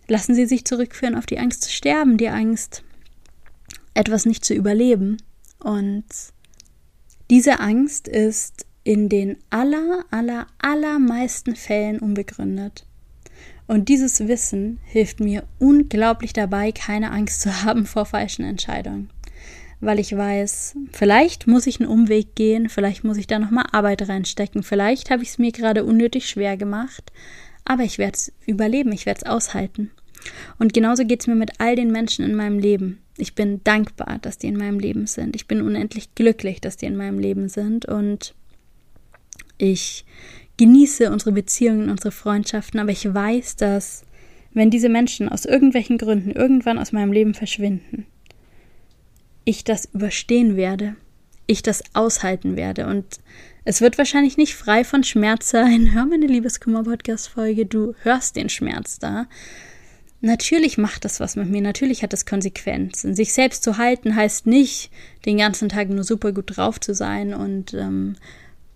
[0.07, 2.83] lassen sie sich zurückführen auf die Angst zu sterben, die Angst,
[3.93, 5.17] etwas nicht zu überleben.
[5.59, 6.05] Und
[7.29, 12.85] diese Angst ist in den aller, aller, allermeisten Fällen unbegründet.
[13.67, 19.11] Und dieses Wissen hilft mir unglaublich dabei, keine Angst zu haben vor falschen Entscheidungen
[19.79, 24.07] weil ich weiß, vielleicht muss ich einen Umweg gehen, vielleicht muss ich da nochmal Arbeit
[24.07, 27.11] reinstecken, vielleicht habe ich es mir gerade unnötig schwer gemacht,
[27.65, 29.91] aber ich werde es überleben, ich werde es aushalten.
[30.57, 32.99] Und genauso geht es mir mit all den Menschen in meinem Leben.
[33.17, 35.35] Ich bin dankbar, dass die in meinem Leben sind.
[35.35, 37.85] Ich bin unendlich glücklich, dass die in meinem Leben sind.
[37.85, 38.33] Und
[39.57, 40.05] ich
[40.57, 44.03] genieße unsere Beziehungen, unsere Freundschaften, aber ich weiß, dass
[44.53, 48.07] wenn diese Menschen aus irgendwelchen Gründen irgendwann aus meinem Leben verschwinden,
[49.47, 50.97] ich das überstehen werde,
[51.45, 52.85] ich das aushalten werde.
[52.85, 53.05] Und
[53.63, 55.91] es wird wahrscheinlich nicht frei von Schmerz sein.
[55.93, 59.25] Hör meine Liebeskummer-Podcast-Folge, du hörst den Schmerz da.
[60.19, 63.15] natürlich macht das was mit mir, natürlich hat das Konsequenzen.
[63.15, 64.91] Sich selbst zu halten heißt nicht,
[65.25, 68.17] den ganzen Tag nur super gut drauf zu sein und ähm,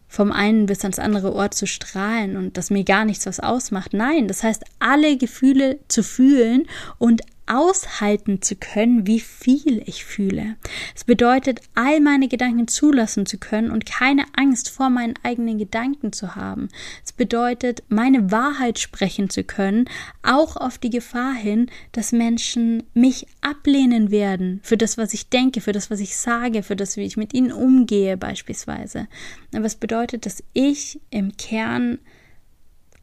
[0.07, 3.91] vom einen bis ans andere Ort zu strahlen und dass mir gar nichts was ausmacht.
[3.93, 10.55] Nein, das heißt, alle Gefühle zu fühlen und aushalten zu können, wie viel ich fühle.
[10.95, 16.13] Es bedeutet, all meine Gedanken zulassen zu können und keine Angst vor meinen eigenen Gedanken
[16.13, 16.69] zu haben.
[17.03, 19.85] Es bedeutet, meine Wahrheit sprechen zu können,
[20.23, 25.61] auch auf die Gefahr hin, dass Menschen mich ablehnen werden für das, was ich denke,
[25.61, 29.07] für das, was ich sage, für das, wie ich mit ihnen umgehe beispielsweise.
[29.53, 31.99] Aber es bedeutet, dass ich im Kern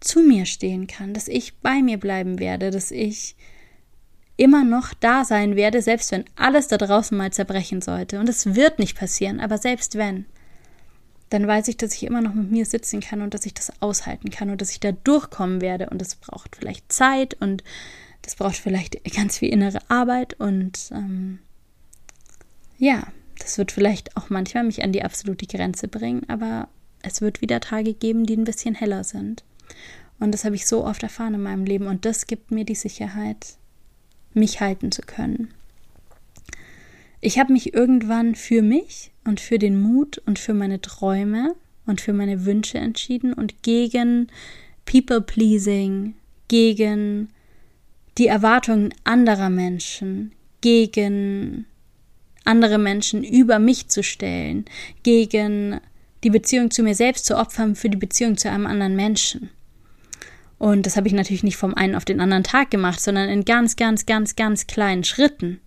[0.01, 3.37] zu mir stehen kann, dass ich bei mir bleiben werde, dass ich
[4.39, 8.19] immer noch da sein werde, selbst wenn alles da draußen mal zerbrechen sollte.
[8.21, 10.25] Und es wird nicht passieren, aber selbst wenn,
[11.29, 13.83] dann weiß ich, dass ich immer noch mit mir sitzen kann und dass ich das
[13.83, 15.91] aushalten kann und dass ich da durchkommen werde.
[15.91, 17.63] Und es braucht vielleicht Zeit und
[18.23, 21.41] das braucht vielleicht ganz viel innere Arbeit und ähm,
[22.79, 26.69] ja, das wird vielleicht auch manchmal mich an die absolute Grenze bringen, aber
[27.03, 29.45] es wird wieder Tage geben, die ein bisschen heller sind.
[30.21, 32.75] Und das habe ich so oft erfahren in meinem Leben und das gibt mir die
[32.75, 33.57] Sicherheit,
[34.39, 35.53] mich halten zu können.
[37.21, 41.55] Ich habe mich irgendwann für mich und für den Mut und für meine Träume
[41.87, 44.29] und für meine Wünsche entschieden und gegen
[44.87, 46.15] People-Pleasing,
[46.47, 47.29] gegen
[48.19, 51.67] die Erwartungen anderer Menschen, gegen
[52.45, 54.65] andere Menschen über mich zu stellen,
[55.03, 55.81] gegen
[56.25, 59.51] die Beziehung zu mir selbst zu opfern für die Beziehung zu einem anderen Menschen.
[60.59, 63.45] Und das habe ich natürlich nicht vom einen auf den anderen Tag gemacht, sondern in
[63.45, 65.61] ganz, ganz, ganz, ganz kleinen Schritten.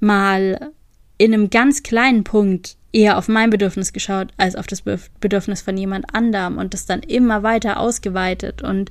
[0.00, 0.72] Mal
[1.18, 5.76] in einem ganz kleinen Punkt eher auf mein Bedürfnis geschaut als auf das Bedürfnis von
[5.76, 8.90] jemand anderem und das dann immer weiter ausgeweitet und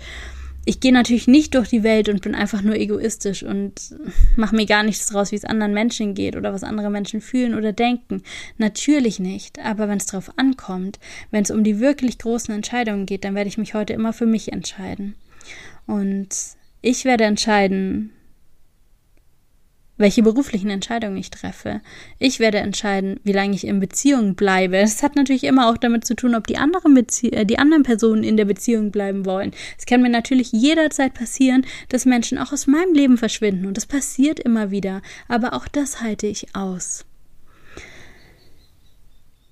[0.65, 3.95] ich gehe natürlich nicht durch die Welt und bin einfach nur egoistisch und
[4.35, 7.53] mache mir gar nichts draus, wie es anderen Menschen geht oder was andere Menschen fühlen
[7.53, 8.23] oder denken.
[8.57, 9.59] Natürlich nicht.
[9.59, 10.99] Aber wenn es darauf ankommt,
[11.29, 14.25] wenn es um die wirklich großen Entscheidungen geht, dann werde ich mich heute immer für
[14.25, 15.15] mich entscheiden.
[15.85, 16.29] Und
[16.81, 18.11] ich werde entscheiden,
[19.97, 21.81] welche beruflichen Entscheidungen ich treffe.
[22.19, 24.77] Ich werde entscheiden, wie lange ich in Beziehung bleibe.
[24.77, 27.83] Es hat natürlich immer auch damit zu tun, ob die anderen, Bezie äh, die anderen
[27.83, 29.51] Personen in der Beziehung bleiben wollen.
[29.77, 33.85] Es kann mir natürlich jederzeit passieren, dass Menschen auch aus meinem Leben verschwinden und das
[33.85, 35.01] passiert immer wieder.
[35.27, 37.05] Aber auch das halte ich aus.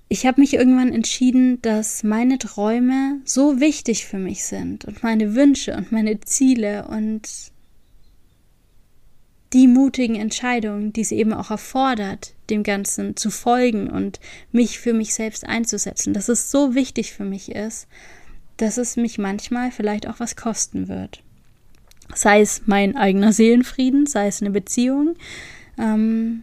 [0.08, 5.34] Ich habe mich irgendwann entschieden, dass meine Träume so wichtig für mich sind und meine
[5.34, 7.22] Wünsche und meine Ziele und
[9.54, 14.18] die mutigen Entscheidungen, die es eben auch erfordert, dem Ganzen zu folgen und
[14.52, 17.86] mich für mich selbst einzusetzen, dass es so wichtig für mich ist,
[18.56, 21.22] dass es mich manchmal vielleicht auch was kosten wird.
[22.14, 25.16] Sei es mein eigener Seelenfrieden, sei es eine Beziehung.
[25.78, 26.42] Ähm,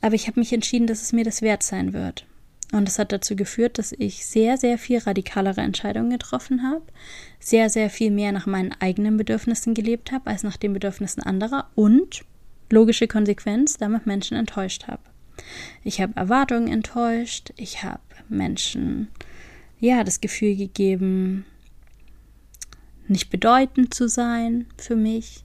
[0.00, 2.26] aber ich habe mich entschieden, dass es mir das wert sein wird.
[2.72, 6.82] Und das hat dazu geführt, dass ich sehr, sehr viel radikalere Entscheidungen getroffen habe,
[7.38, 11.70] sehr, sehr viel mehr nach meinen eigenen Bedürfnissen gelebt habe, als nach den Bedürfnissen anderer
[11.74, 12.24] und,
[12.70, 15.02] logische Konsequenz, damit Menschen enttäuscht habe.
[15.82, 19.08] Ich habe Erwartungen enttäuscht, ich habe Menschen,
[19.78, 21.44] ja, das Gefühl gegeben,
[23.06, 25.44] nicht bedeutend zu sein für mich.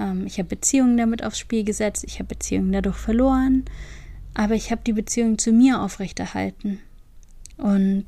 [0.00, 3.64] Ähm, ich habe Beziehungen damit aufs Spiel gesetzt, ich habe Beziehungen dadurch verloren
[4.36, 6.78] aber ich habe die Beziehung zu mir aufrechterhalten.
[7.56, 8.06] Und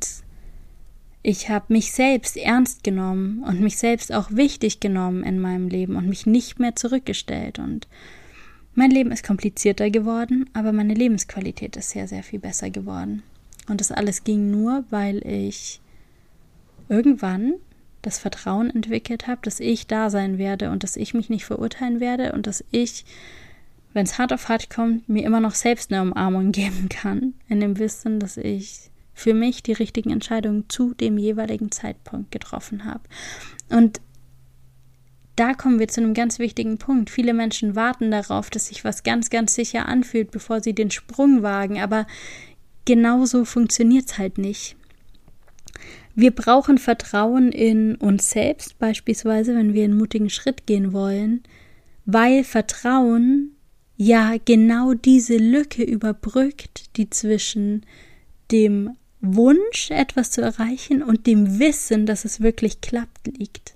[1.23, 5.97] ich habe mich selbst ernst genommen und mich selbst auch wichtig genommen in meinem Leben
[5.97, 7.59] und mich nicht mehr zurückgestellt.
[7.59, 7.89] Und
[8.75, 13.23] mein Leben ist komplizierter geworden, aber meine Lebensqualität ist sehr, sehr viel besser geworden.
[13.67, 15.81] Und das alles ging nur, weil ich
[16.91, 17.55] irgendwann
[18.03, 22.01] das Vertrauen entwickelt habe, dass ich da sein werde und dass ich mich nicht verurteilen
[22.01, 23.07] werde und dass ich
[23.93, 27.61] wenn es hart auf hart kommt, mir immer noch selbst eine Umarmung geben kann, in
[27.61, 33.03] dem Wissen, dass ich für mich die richtigen Entscheidungen zu dem jeweiligen Zeitpunkt getroffen habe.
[33.69, 34.01] Und
[35.35, 37.11] da kommen wir zu einem ganz wichtigen Punkt.
[37.11, 41.43] Viele Menschen warten darauf, dass sich was ganz, ganz sicher anfühlt, bevor sie den Sprung
[41.43, 42.07] wagen, aber
[42.85, 44.77] genauso funktioniert es halt nicht.
[46.17, 51.45] Wir brauchen Vertrauen in uns selbst, beispielsweise, wenn wir einen mutigen Schritt gehen wollen,
[52.05, 53.53] weil Vertrauen
[53.99, 57.85] ja genau diese Lücke überbrückt, die zwischen
[58.51, 63.75] dem Wunsch, etwas zu erreichen und dem Wissen, dass es wirklich klappt, liegt.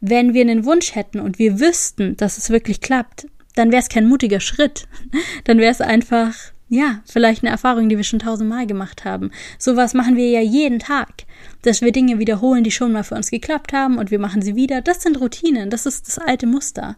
[0.00, 3.88] Wenn wir einen Wunsch hätten und wir wüssten, dass es wirklich klappt, dann wäre es
[3.88, 4.86] kein mutiger Schritt.
[5.44, 6.34] Dann wäre es einfach
[6.68, 9.30] ja, vielleicht eine Erfahrung, die wir schon tausendmal gemacht haben.
[9.58, 11.24] Sowas machen wir ja jeden Tag.
[11.62, 14.56] Dass wir Dinge wiederholen, die schon mal für uns geklappt haben und wir machen sie
[14.56, 14.82] wieder.
[14.82, 15.70] Das sind Routinen.
[15.70, 16.96] Das ist das alte Muster.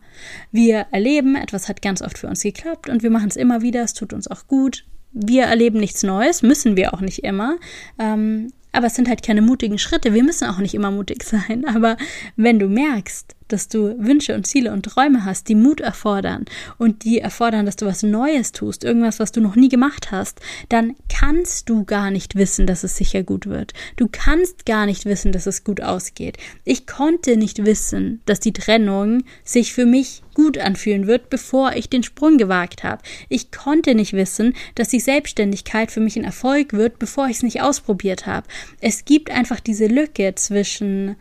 [0.53, 3.83] Wir erleben, etwas hat ganz oft für uns geklappt und wir machen es immer wieder.
[3.83, 4.85] Es tut uns auch gut.
[5.13, 7.57] Wir erleben nichts Neues, müssen wir auch nicht immer.
[7.99, 10.15] Ähm, aber es sind halt keine mutigen Schritte.
[10.15, 11.67] Wir müssen auch nicht immer mutig sein.
[11.67, 11.97] Aber
[12.37, 16.45] wenn du merkst, dass du Wünsche und Ziele und Träume hast, die Mut erfordern
[16.79, 20.41] und die erfordern, dass du was Neues tust, irgendwas, was du noch nie gemacht hast,
[20.69, 23.73] dann kannst du gar nicht wissen, dass es sicher gut wird.
[23.97, 26.37] Du kannst gar nicht wissen, dass es gut ausgeht.
[26.65, 31.89] Ich konnte nicht wissen, dass die Trennung sich für mich gut anfühlen wird, bevor ich
[31.89, 33.03] den Sprung gewagt habe.
[33.29, 37.43] Ich konnte nicht wissen, dass die Selbstständigkeit für mich ein Erfolg wird, bevor ich es
[37.43, 38.47] nicht ausprobiert habe.
[38.81, 41.17] Es gibt einfach diese Lücke zwischen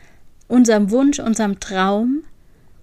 [0.48, 2.24] unserem Wunsch, unserem Traum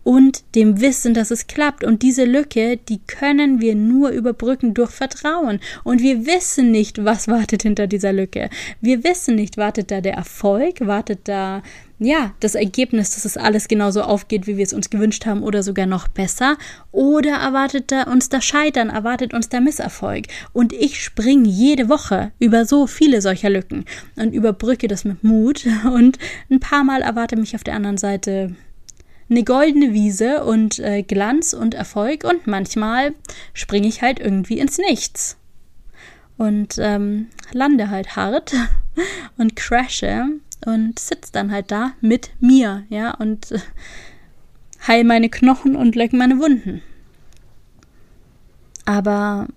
[0.05, 1.83] und dem Wissen, dass es klappt.
[1.83, 5.61] Und diese Lücke, die können wir nur überbrücken durch Vertrauen.
[5.83, 8.51] Und wir wissen nicht, was wartet hinter dieser Lücke.
[8.81, 11.63] Wir wissen nicht, wartet da der Erfolg, wartet da
[11.99, 15.63] ja, das Ergebnis, dass es alles genauso aufgeht, wie wir es uns gewünscht haben oder
[15.63, 16.57] sogar noch besser.
[16.91, 20.27] Oder erwartet da uns das Scheitern, erwartet uns der Misserfolg.
[20.53, 23.85] Und ich springe jede Woche über so viele solcher Lücken
[24.17, 25.67] und überbrücke das mit Mut.
[25.85, 26.19] Und
[26.51, 28.55] ein paar Mal erwarte mich auf der anderen Seite
[29.31, 32.25] eine goldene Wiese und äh, Glanz und Erfolg.
[32.25, 33.15] Und manchmal
[33.53, 35.37] springe ich halt irgendwie ins Nichts.
[36.37, 38.55] Und ähm, lande halt hart
[39.39, 40.27] und crashe
[40.67, 43.59] und sitze dann halt da mit mir, ja, und äh,
[44.87, 46.83] heil meine Knochen und leck meine Wunden.
[48.85, 49.49] Aber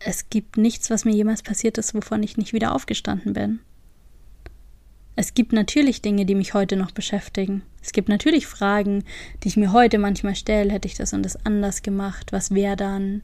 [0.00, 3.60] es gibt nichts, was mir jemals passiert ist, wovon ich nicht wieder aufgestanden bin.
[5.18, 7.62] Es gibt natürlich Dinge, die mich heute noch beschäftigen.
[7.82, 9.02] Es gibt natürlich Fragen,
[9.42, 12.76] die ich mir heute manchmal stelle, hätte ich das und das anders gemacht, was wäre
[12.76, 13.22] dann?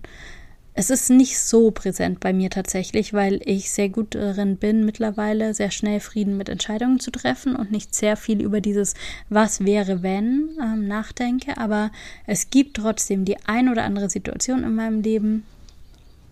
[0.74, 5.52] Es ist nicht so präsent bei mir tatsächlich, weil ich sehr gut darin bin, mittlerweile
[5.52, 8.94] sehr schnell Frieden mit Entscheidungen zu treffen und nicht sehr viel über dieses
[9.28, 11.58] Was wäre wenn ähm, nachdenke.
[11.58, 11.90] Aber
[12.26, 15.44] es gibt trotzdem die ein oder andere Situation in meinem Leben,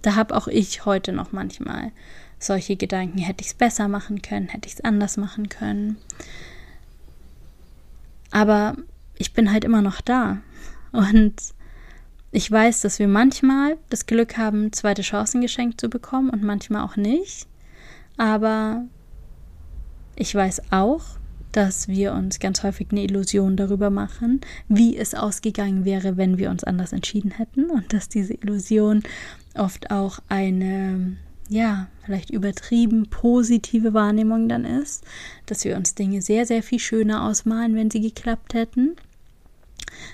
[0.00, 1.92] da habe auch ich heute noch manchmal
[2.38, 3.18] solche Gedanken.
[3.18, 4.48] Hätte ich es besser machen können?
[4.48, 5.98] Hätte ich es anders machen können?
[8.30, 8.76] Aber
[9.18, 10.38] ich bin halt immer noch da.
[10.92, 11.34] Und
[12.32, 16.84] ich weiß, dass wir manchmal das Glück haben, zweite Chancen geschenkt zu bekommen und manchmal
[16.84, 17.48] auch nicht.
[18.16, 18.84] Aber
[20.14, 21.02] ich weiß auch,
[21.52, 26.50] dass wir uns ganz häufig eine Illusion darüber machen, wie es ausgegangen wäre, wenn wir
[26.50, 29.02] uns anders entschieden hätten und dass diese Illusion
[29.56, 31.16] oft auch eine,
[31.48, 35.04] ja, vielleicht übertrieben positive Wahrnehmung dann ist,
[35.46, 38.94] dass wir uns Dinge sehr, sehr viel schöner ausmalen, wenn sie geklappt hätten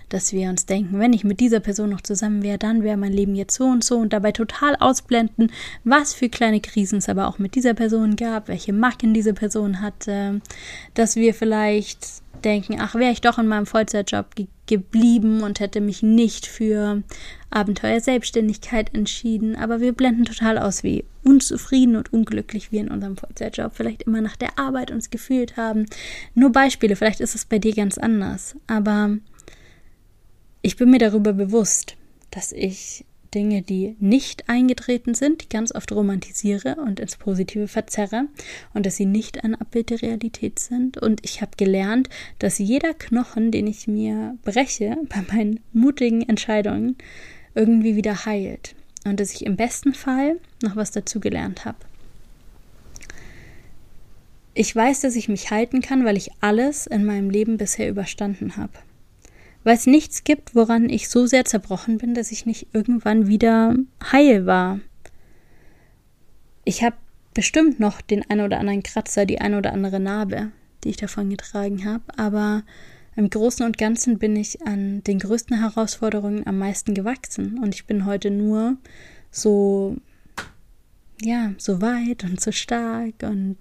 [0.08, 3.12] dass wir uns denken, wenn ich mit dieser Person noch zusammen wäre, dann wäre mein
[3.12, 5.52] Leben jetzt so und so und dabei total ausblenden,
[5.84, 9.80] was für kleine Krisen es aber auch mit dieser Person gab, welche Macken diese Person
[9.80, 10.40] hatte,
[10.94, 15.80] dass wir vielleicht denken, ach, wäre ich doch in meinem Vollzeitjob ge geblieben und hätte
[15.80, 17.04] mich nicht für
[17.50, 23.16] Abenteuer Selbstständigkeit entschieden, aber wir blenden total aus, wie unzufrieden und unglücklich wir in unserem
[23.16, 25.86] Vollzeitjob vielleicht immer nach der Arbeit uns gefühlt haben.
[26.34, 29.18] Nur Beispiele, vielleicht ist es bei dir ganz anders, aber
[30.62, 31.96] ich bin mir darüber bewusst,
[32.30, 33.04] dass ich
[33.36, 38.28] Dinge, die nicht eingetreten sind, ganz oft romantisiere und ins Positive verzerre
[38.72, 40.96] und dass sie nicht ein Abbild der Realität sind.
[40.96, 46.96] Und ich habe gelernt, dass jeder Knochen, den ich mir breche bei meinen mutigen Entscheidungen,
[47.54, 48.74] irgendwie wieder heilt.
[49.04, 51.78] Und dass ich im besten Fall noch was dazu gelernt habe.
[54.54, 58.56] Ich weiß, dass ich mich halten kann, weil ich alles in meinem Leben bisher überstanden
[58.56, 58.72] habe
[59.66, 63.74] weil es nichts gibt, woran ich so sehr zerbrochen bin, dass ich nicht irgendwann wieder
[64.12, 64.78] heil war.
[66.62, 66.94] Ich habe
[67.34, 70.52] bestimmt noch den ein oder anderen Kratzer, die ein oder andere Narbe,
[70.84, 72.62] die ich davon getragen habe, aber
[73.16, 77.86] im Großen und Ganzen bin ich an den größten Herausforderungen am meisten gewachsen und ich
[77.86, 78.76] bin heute nur
[79.32, 79.96] so
[81.20, 83.56] ja, so weit und so stark und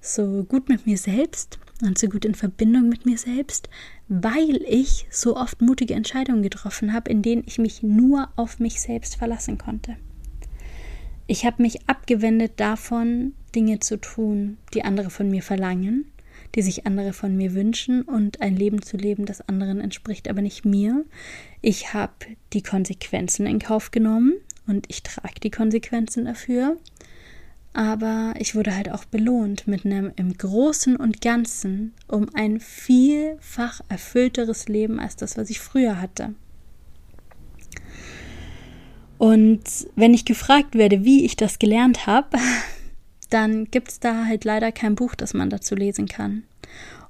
[0.00, 3.68] so gut mit mir selbst und so gut in Verbindung mit mir selbst,
[4.08, 8.80] weil ich so oft mutige Entscheidungen getroffen habe, in denen ich mich nur auf mich
[8.80, 9.96] selbst verlassen konnte.
[11.26, 16.04] Ich habe mich abgewendet davon, Dinge zu tun, die andere von mir verlangen,
[16.54, 20.42] die sich andere von mir wünschen und ein Leben zu leben, das anderen entspricht, aber
[20.42, 21.04] nicht mir.
[21.62, 22.12] Ich habe
[22.52, 24.34] die Konsequenzen in Kauf genommen
[24.66, 26.76] und ich trage die Konsequenzen dafür
[27.74, 33.80] aber ich wurde halt auch belohnt mit einem im Großen und Ganzen um ein vielfach
[33.88, 36.34] erfüllteres Leben als das, was ich früher hatte.
[39.18, 39.62] Und
[39.96, 42.38] wenn ich gefragt werde, wie ich das gelernt habe,
[43.30, 46.44] dann gibt es da halt leider kein Buch, das man dazu lesen kann.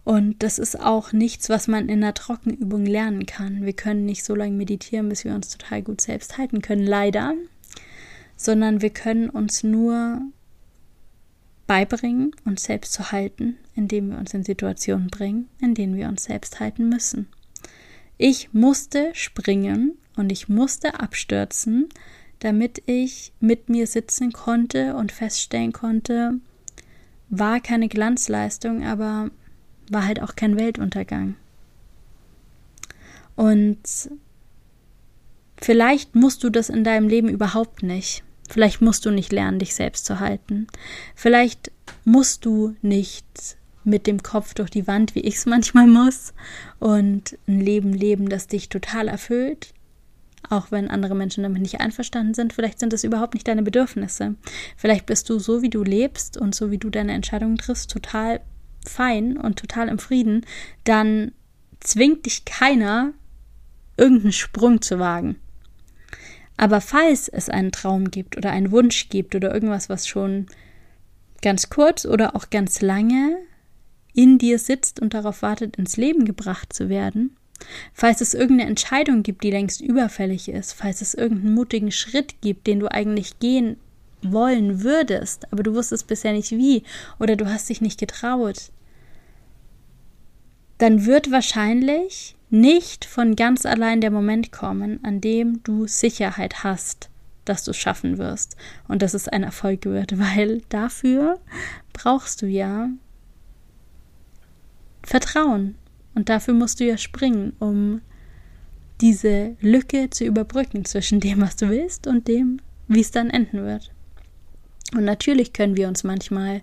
[0.03, 3.67] Und das ist auch nichts, was man in einer Trockenübung lernen kann.
[3.67, 7.35] Wir können nicht so lange meditieren, bis wir uns total gut selbst halten können, leider.
[8.37, 10.21] Sondern wir können uns nur
[11.67, 16.25] beibringen, uns selbst zu halten, indem wir uns in Situationen bringen, in denen wir uns
[16.25, 17.29] selbst halten müssen.
[18.19, 21.89] Ich musste springen und ich musste abstürzen,
[22.39, 26.35] damit ich mit mir sitzen konnte und feststellen konnte,
[27.31, 29.31] war keine Glanzleistung, aber
[29.91, 31.37] war halt auch kein Weltuntergang.
[33.35, 34.11] Und
[35.57, 38.23] vielleicht musst du das in deinem Leben überhaupt nicht.
[38.49, 40.67] Vielleicht musst du nicht lernen, dich selbst zu halten.
[41.15, 41.73] Vielleicht
[42.05, 46.33] musst du nicht mit dem Kopf durch die Wand, wie ich es manchmal muss,
[46.79, 49.75] und ein Leben leben, das dich total erfüllt,
[50.49, 52.53] auch wenn andere Menschen damit nicht einverstanden sind.
[52.53, 54.35] Vielleicht sind es überhaupt nicht deine Bedürfnisse.
[54.77, 58.41] Vielleicht bist du so, wie du lebst und so, wie du deine Entscheidungen triffst, total
[58.87, 60.45] fein und total im Frieden.
[60.85, 61.33] Dann
[61.81, 63.13] zwingt dich keiner,
[63.97, 65.37] irgendeinen Sprung zu wagen.
[66.57, 70.47] Aber falls es einen Traum gibt oder einen Wunsch gibt oder irgendwas, was schon
[71.43, 73.37] ganz kurz oder auch ganz lange
[74.15, 77.37] in dir sitzt und darauf wartet, ins Leben gebracht zu werden,
[77.93, 82.67] falls es irgendeine Entscheidung gibt, die längst überfällig ist, falls es irgendeinen mutigen Schritt gibt,
[82.67, 83.77] den du eigentlich gehen
[84.23, 86.83] wollen würdest, aber du wusstest bisher nicht wie
[87.19, 88.71] oder du hast dich nicht getraut,
[90.79, 97.11] dann wird wahrscheinlich nicht von ganz allein der Moment kommen, an dem du Sicherheit hast,
[97.45, 101.41] dass du es schaffen wirst und dass es ein Erfolg wird, weil dafür
[101.93, 102.89] brauchst du ja
[105.03, 105.75] Vertrauen
[106.15, 108.01] und dafür musst du ja springen, um
[109.01, 113.65] diese Lücke zu überbrücken zwischen dem, was du willst und dem, wie es dann enden
[113.65, 113.93] wird.
[114.95, 116.63] Und natürlich können wir uns manchmal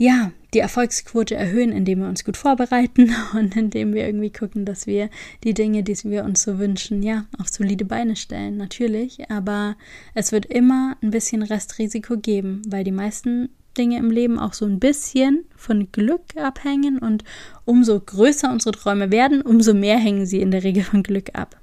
[0.00, 4.86] ja, die Erfolgsquote erhöhen, indem wir uns gut vorbereiten und indem wir irgendwie gucken, dass
[4.86, 5.10] wir
[5.44, 9.30] die Dinge, die wir uns so wünschen, ja, auf solide Beine stellen, natürlich.
[9.30, 9.76] Aber
[10.14, 14.64] es wird immer ein bisschen Restrisiko geben, weil die meisten Dinge im Leben auch so
[14.64, 17.22] ein bisschen von Glück abhängen und
[17.66, 21.59] umso größer unsere Träume werden, umso mehr hängen sie in der Regel von Glück ab.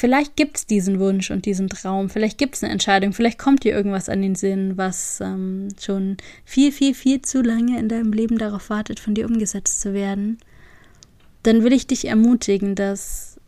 [0.00, 3.64] Vielleicht gibt es diesen Wunsch und diesen Traum, vielleicht gibt es eine Entscheidung, vielleicht kommt
[3.64, 8.14] dir irgendwas an den Sinn, was ähm, schon viel, viel, viel zu lange in deinem
[8.14, 10.38] Leben darauf wartet, von dir umgesetzt zu werden.
[11.42, 13.38] Dann will ich dich ermutigen, das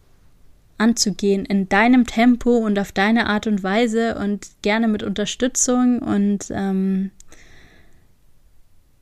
[0.77, 6.01] anzugehen in deinem Tempo und auf deine Art und Weise und gerne mit Unterstützung.
[6.01, 7.13] Und ähm,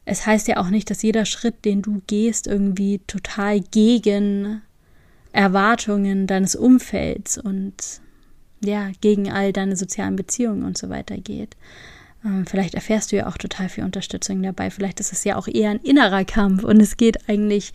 [0.05, 4.63] es heißt ja auch nicht, dass jeder Schritt, den du gehst, irgendwie total gegen
[5.33, 8.01] Erwartungen deines Umfelds und
[8.63, 11.57] ja, gegen all deine sozialen Beziehungen und so weiter geht.
[12.25, 14.71] Ähm, vielleicht erfährst du ja auch total viel Unterstützung dabei.
[14.71, 17.73] Vielleicht ist es ja auch eher ein innerer Kampf und es geht eigentlich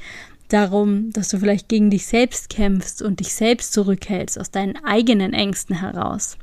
[0.49, 5.33] darum, dass du vielleicht gegen dich selbst kämpfst und dich selbst zurückhältst aus deinen eigenen
[5.33, 6.37] Ängsten heraus.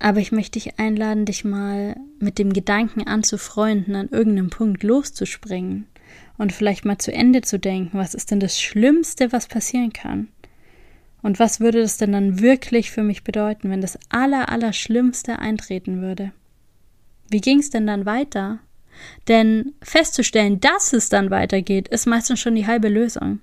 [0.00, 5.86] Aber ich möchte dich einladen, dich mal mit dem Gedanken anzufreunden, an irgendeinem Punkt loszuspringen
[6.38, 10.28] und vielleicht mal zu Ende zu denken, was ist denn das Schlimmste, was passieren kann?
[11.22, 16.00] Und was würde das denn dann wirklich für mich bedeuten, wenn das Aller, Allerschlimmste eintreten
[16.00, 16.32] würde?
[17.28, 18.58] Wie ging es denn dann weiter?
[19.28, 23.40] Denn festzustellen, dass es dann weitergeht, ist meistens schon die halbe Lösung.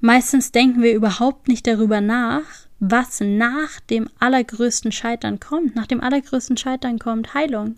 [0.00, 2.44] Meistens denken wir überhaupt nicht darüber nach,
[2.78, 5.74] was nach dem allergrößten Scheitern kommt.
[5.74, 7.76] Nach dem allergrößten Scheitern kommt Heilung.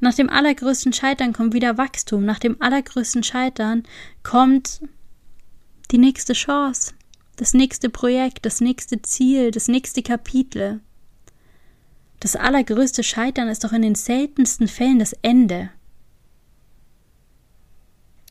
[0.00, 2.24] Nach dem allergrößten Scheitern kommt wieder Wachstum.
[2.24, 3.84] Nach dem allergrößten Scheitern
[4.22, 4.80] kommt
[5.90, 6.94] die nächste Chance,
[7.36, 10.80] das nächste Projekt, das nächste Ziel, das nächste Kapitel.
[12.20, 15.70] Das allergrößte Scheitern ist doch in den seltensten Fällen das Ende.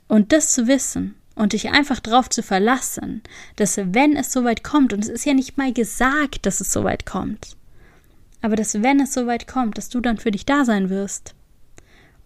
[0.08, 3.22] Und das zu wissen und dich einfach darauf zu verlassen,
[3.58, 7.06] dass wenn es soweit kommt, und es ist ja nicht mal gesagt, dass es soweit
[7.06, 7.56] kommt,
[8.46, 11.34] aber dass wenn es soweit kommt, dass du dann für dich da sein wirst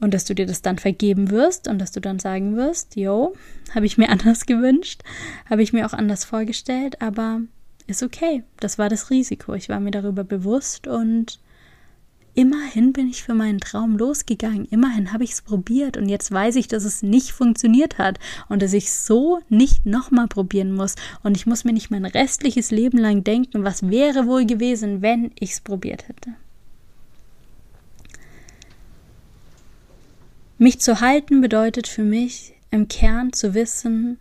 [0.02, 3.34] und dass du dir das dann vergeben wirst und dass du dann sagen wirst, yo,
[3.74, 5.02] habe ich mir anders gewünscht,
[5.50, 7.40] habe ich mir auch anders vorgestellt, aber
[7.88, 8.44] ist okay.
[8.60, 9.54] Das war das Risiko.
[9.54, 11.40] Ich war mir darüber bewusst und
[12.34, 14.66] immerhin bin ich für meinen Traum losgegangen.
[14.66, 18.62] Immerhin habe ich es probiert und jetzt weiß ich, dass es nicht funktioniert hat und
[18.62, 20.96] dass ich so nicht nochmal probieren muss.
[21.24, 25.32] Und ich muss mir nicht mein restliches Leben lang denken, was wäre wohl gewesen, wenn
[25.40, 26.34] ich es probiert hätte.
[30.58, 34.20] Mich zu halten bedeutet für mich im Kern zu wissen,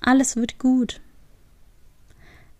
[0.00, 1.00] alles wird gut.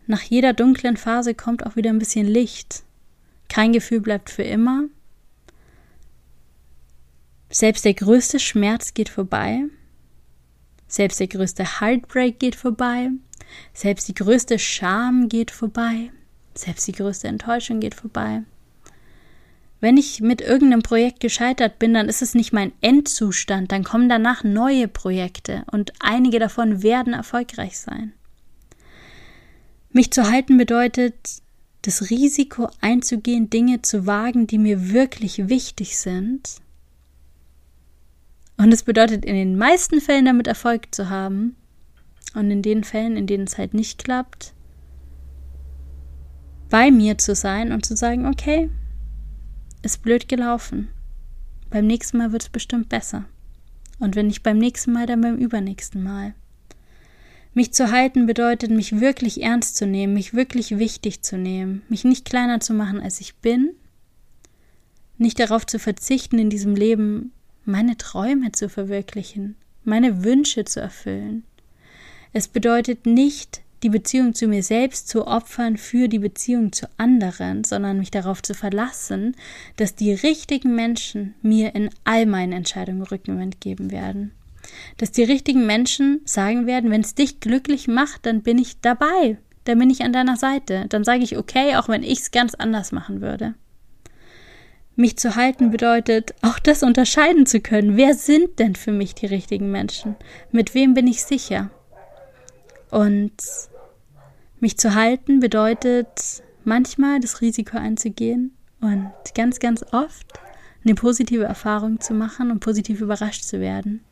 [0.06, 2.82] nach jeder dunklen Phase kommt auch wieder ein bisschen Licht.
[3.48, 4.84] Kein Gefühl bleibt für immer.
[7.50, 9.64] Selbst der größte Schmerz geht vorbei.
[10.86, 13.10] Selbst der größte Heartbreak geht vorbei.
[13.72, 16.10] Selbst die größte Scham geht vorbei.
[16.54, 18.42] Selbst die größte Enttäuschung geht vorbei.
[19.80, 24.08] Wenn ich mit irgendeinem Projekt gescheitert bin, dann ist es nicht mein Endzustand, dann kommen
[24.08, 28.12] danach neue Projekte und einige davon werden erfolgreich sein.
[29.90, 31.14] Mich zu halten bedeutet,
[31.82, 36.56] das Risiko einzugehen, Dinge zu wagen, die mir wirklich wichtig sind.
[38.56, 41.56] Und es bedeutet in den meisten Fällen damit Erfolg zu haben.
[42.34, 44.52] Und in den Fällen, in denen es halt nicht klappt,
[46.68, 48.68] bei mir zu sein und zu sagen, okay,
[49.82, 50.88] ist blöd gelaufen.
[51.70, 53.24] Beim nächsten Mal wird es bestimmt besser.
[53.98, 56.34] Und wenn nicht beim nächsten Mal, dann beim übernächsten Mal.
[57.58, 62.04] Mich zu halten bedeutet, mich wirklich ernst zu nehmen, mich wirklich wichtig zu nehmen, mich
[62.04, 63.70] nicht kleiner zu machen, als ich bin,
[65.16, 67.32] nicht darauf zu verzichten, in diesem Leben
[67.64, 71.42] meine Träume zu verwirklichen, meine Wünsche zu erfüllen.
[72.32, 77.64] Es bedeutet nicht, die Beziehung zu mir selbst zu opfern für die Beziehung zu anderen,
[77.64, 79.34] sondern mich darauf zu verlassen,
[79.74, 84.30] dass die richtigen Menschen mir in all meinen Entscheidungen Rückenwind geben werden.
[84.96, 89.38] Dass die richtigen Menschen sagen werden, wenn es dich glücklich macht, dann bin ich dabei,
[89.64, 92.54] dann bin ich an deiner Seite, dann sage ich okay, auch wenn ich es ganz
[92.54, 93.54] anders machen würde.
[94.96, 97.96] Mich zu halten bedeutet, auch das unterscheiden zu können.
[97.96, 100.16] Wer sind denn für mich die richtigen Menschen?
[100.50, 101.70] Mit wem bin ich sicher?
[102.90, 103.34] Und
[104.58, 110.26] mich zu halten bedeutet manchmal das Risiko einzugehen und ganz, ganz oft
[110.84, 114.02] eine positive Erfahrung zu machen und positiv überrascht zu werden.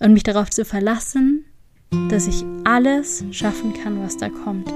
[0.00, 1.44] Und mich darauf zu verlassen,
[2.08, 4.70] dass ich alles schaffen kann, was da kommt.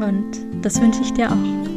[0.00, 1.73] Und das wünsche ich dir auch.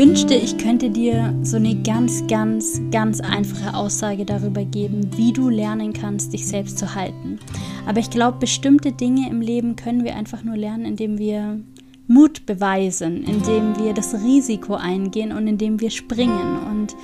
[0.00, 5.50] Wünschte, ich könnte dir so eine ganz, ganz, ganz einfache Aussage darüber geben, wie du
[5.50, 7.38] lernen kannst, dich selbst zu halten.
[7.84, 11.60] Aber ich glaube, bestimmte Dinge im Leben können wir einfach nur lernen, indem wir
[12.06, 16.56] Mut beweisen, indem wir das Risiko eingehen und indem wir springen.
[16.70, 16.96] Und,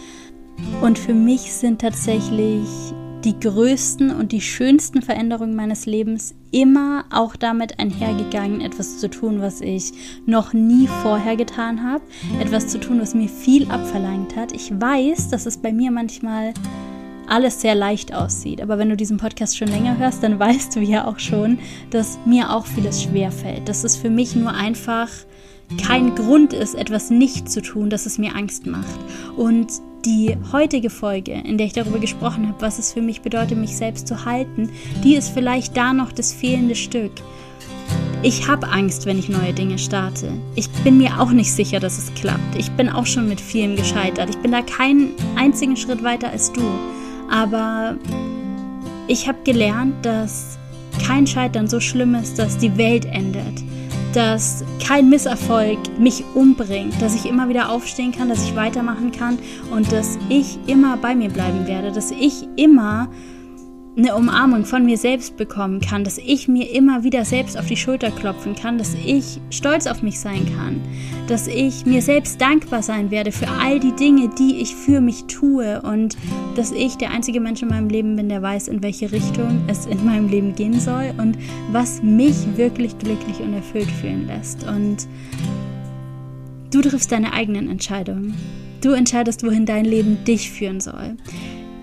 [0.80, 2.66] und für mich sind tatsächlich
[3.26, 9.40] die größten und die schönsten Veränderungen meines Lebens immer auch damit einhergegangen, etwas zu tun,
[9.40, 9.92] was ich
[10.26, 12.04] noch nie vorher getan habe,
[12.40, 14.52] etwas zu tun, was mir viel abverlangt hat.
[14.52, 16.54] Ich weiß, dass es bei mir manchmal
[17.26, 18.62] alles sehr leicht aussieht.
[18.62, 21.58] Aber wenn du diesen Podcast schon länger hörst, dann weißt du ja auch schon,
[21.90, 23.68] dass mir auch vieles schwer fällt.
[23.68, 25.08] Dass es für mich nur einfach
[25.84, 29.00] kein Grund ist, etwas nicht zu tun, dass es mir Angst macht.
[29.36, 29.66] Und
[30.06, 33.76] die heutige Folge, in der ich darüber gesprochen habe, was es für mich bedeutet, mich
[33.76, 34.70] selbst zu halten,
[35.02, 37.10] die ist vielleicht da noch das fehlende Stück.
[38.22, 40.32] Ich habe Angst, wenn ich neue Dinge starte.
[40.54, 42.56] Ich bin mir auch nicht sicher, dass es klappt.
[42.56, 44.30] Ich bin auch schon mit vielem gescheitert.
[44.30, 46.62] Ich bin da keinen einzigen Schritt weiter als du.
[47.30, 47.96] Aber
[49.08, 50.58] ich habe gelernt, dass
[51.04, 53.62] kein Scheitern so schlimm ist, dass die Welt endet
[54.14, 59.38] dass kein Misserfolg mich umbringt, dass ich immer wieder aufstehen kann, dass ich weitermachen kann
[59.70, 63.08] und dass ich immer bei mir bleiben werde, dass ich immer
[63.96, 67.78] eine Umarmung von mir selbst bekommen kann, dass ich mir immer wieder selbst auf die
[67.78, 70.82] Schulter klopfen kann, dass ich stolz auf mich sein kann,
[71.28, 75.24] dass ich mir selbst dankbar sein werde für all die Dinge, die ich für mich
[75.24, 76.16] tue und
[76.56, 79.86] dass ich der einzige Mensch in meinem Leben bin, der weiß, in welche Richtung es
[79.86, 81.38] in meinem Leben gehen soll und
[81.72, 84.66] was mich wirklich glücklich und erfüllt fühlen lässt.
[84.68, 85.08] Und
[86.70, 88.34] du triffst deine eigenen Entscheidungen.
[88.82, 91.16] Du entscheidest, wohin dein Leben dich führen soll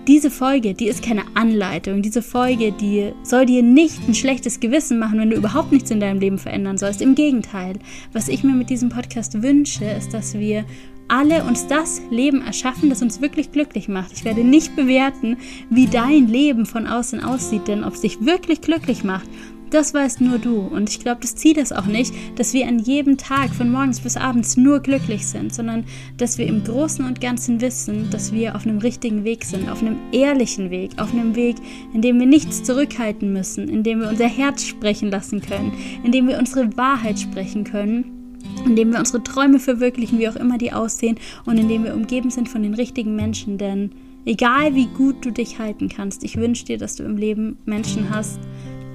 [0.06, 2.02] diese Folge, die ist keine Anleitung.
[2.02, 6.00] Diese Folge, die soll dir nicht ein schlechtes Gewissen machen, wenn du überhaupt nichts in
[6.00, 7.00] deinem Leben verändern sollst.
[7.00, 7.74] Im Gegenteil,
[8.12, 10.64] was ich mir mit diesem Podcast wünsche, ist, dass wir
[11.08, 14.12] alle uns das Leben erschaffen, das uns wirklich glücklich macht.
[14.12, 15.36] Ich werde nicht bewerten,
[15.70, 19.28] wie dein Leben von außen aussieht, denn ob es dich wirklich glücklich macht,
[19.74, 20.58] das weißt nur du.
[20.58, 24.00] Und ich glaube, das Ziel ist auch nicht, dass wir an jedem Tag von morgens
[24.00, 25.84] bis abends nur glücklich sind, sondern
[26.16, 29.82] dass wir im Großen und Ganzen wissen, dass wir auf einem richtigen Weg sind, auf
[29.82, 31.56] einem ehrlichen Weg, auf einem Weg,
[31.92, 35.72] in dem wir nichts zurückhalten müssen, in dem wir unser Herz sprechen lassen können,
[36.04, 38.20] in dem wir unsere Wahrheit sprechen können
[38.66, 42.48] indem wir unsere Träume verwirklichen, wie auch immer die aussehen, und indem wir umgeben sind
[42.48, 43.58] von den richtigen Menschen.
[43.58, 43.90] Denn
[44.26, 48.10] egal wie gut du dich halten kannst, ich wünsche dir, dass du im Leben Menschen
[48.10, 48.38] hast,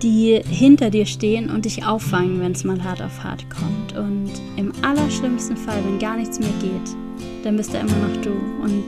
[0.02, 3.98] die hinter dir stehen und dich auffangen, wenn es mal hart auf hart kommt.
[3.98, 6.96] Und im allerschlimmsten Fall, wenn gar nichts mehr geht,
[7.44, 8.32] dann bist da immer noch du.
[8.62, 8.86] Und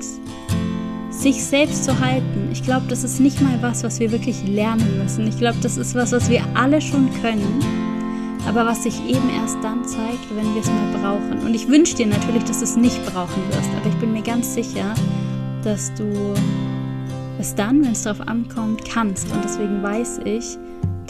[1.22, 4.97] sich selbst zu halten, ich glaube, das ist nicht mal was, was wir wirklich lernen
[5.01, 5.28] müssen.
[5.28, 7.59] Ich glaube, das ist was, was wir alle schon können,
[8.47, 11.45] aber was sich eben erst dann zeigt, wenn wir es mehr brauchen.
[11.45, 14.24] Und ich wünsche dir natürlich, dass du es nicht brauchen wirst, aber ich bin mir
[14.24, 14.95] ganz sicher,
[15.64, 16.34] dass du
[17.39, 19.32] es dann, wenn es darauf ankommt, kannst.
[19.32, 20.57] Und deswegen weiß ich,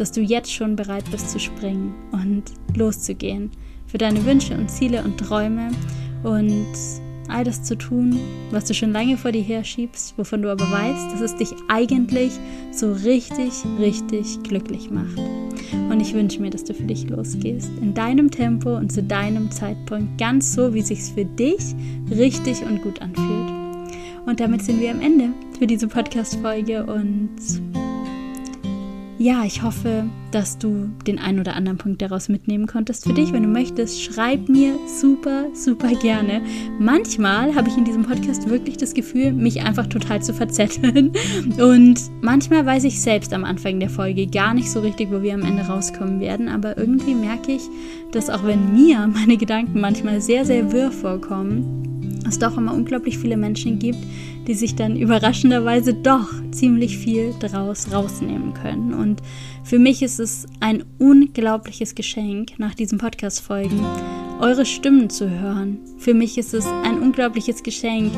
[0.01, 2.45] dass du jetzt schon bereit bist zu springen und
[2.75, 3.51] loszugehen
[3.85, 5.69] für deine Wünsche und Ziele und Träume
[6.23, 6.65] und
[7.27, 10.63] all das zu tun, was du schon lange vor dir her schiebst, wovon du aber
[10.63, 12.31] weißt, dass es dich eigentlich
[12.71, 15.19] so richtig, richtig glücklich macht.
[15.71, 19.51] Und ich wünsche mir, dass du für dich losgehst, in deinem Tempo und zu deinem
[19.51, 21.75] Zeitpunkt, ganz so, wie sich für dich
[22.09, 23.51] richtig und gut anfühlt.
[24.25, 25.29] Und damit sind wir am Ende
[25.59, 27.29] für diese Podcast-Folge und
[29.21, 33.31] ja, ich hoffe, dass du den einen oder anderen Punkt daraus mitnehmen konntest für dich.
[33.31, 36.41] Wenn du möchtest, schreib mir super, super gerne.
[36.79, 41.11] Manchmal habe ich in diesem Podcast wirklich das Gefühl, mich einfach total zu verzetteln.
[41.59, 45.35] Und manchmal weiß ich selbst am Anfang der Folge gar nicht so richtig, wo wir
[45.35, 46.49] am Ende rauskommen werden.
[46.49, 47.61] Aber irgendwie merke ich,
[48.11, 51.91] dass auch wenn mir meine Gedanken manchmal sehr, sehr wirr vorkommen,
[52.27, 53.99] es doch immer unglaublich viele Menschen gibt,
[54.47, 58.93] die sich dann überraschenderweise doch ziemlich viel daraus rausnehmen können.
[58.93, 59.21] Und
[59.63, 63.79] für mich ist es ein unglaubliches Geschenk, nach diesen Podcast-Folgen
[64.39, 65.79] eure Stimmen zu hören.
[65.97, 68.11] Für mich ist es ein unglaubliches Geschenk,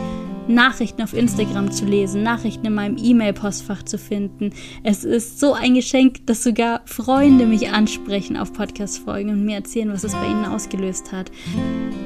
[0.47, 4.51] Nachrichten auf Instagram zu lesen, Nachrichten in meinem E-Mail-Postfach zu finden.
[4.84, 9.91] Es ist so ein Geschenk, dass sogar Freunde mich ansprechen auf Podcast-Folgen und mir erzählen,
[9.91, 11.32] was es bei ihnen ausgelöst hat.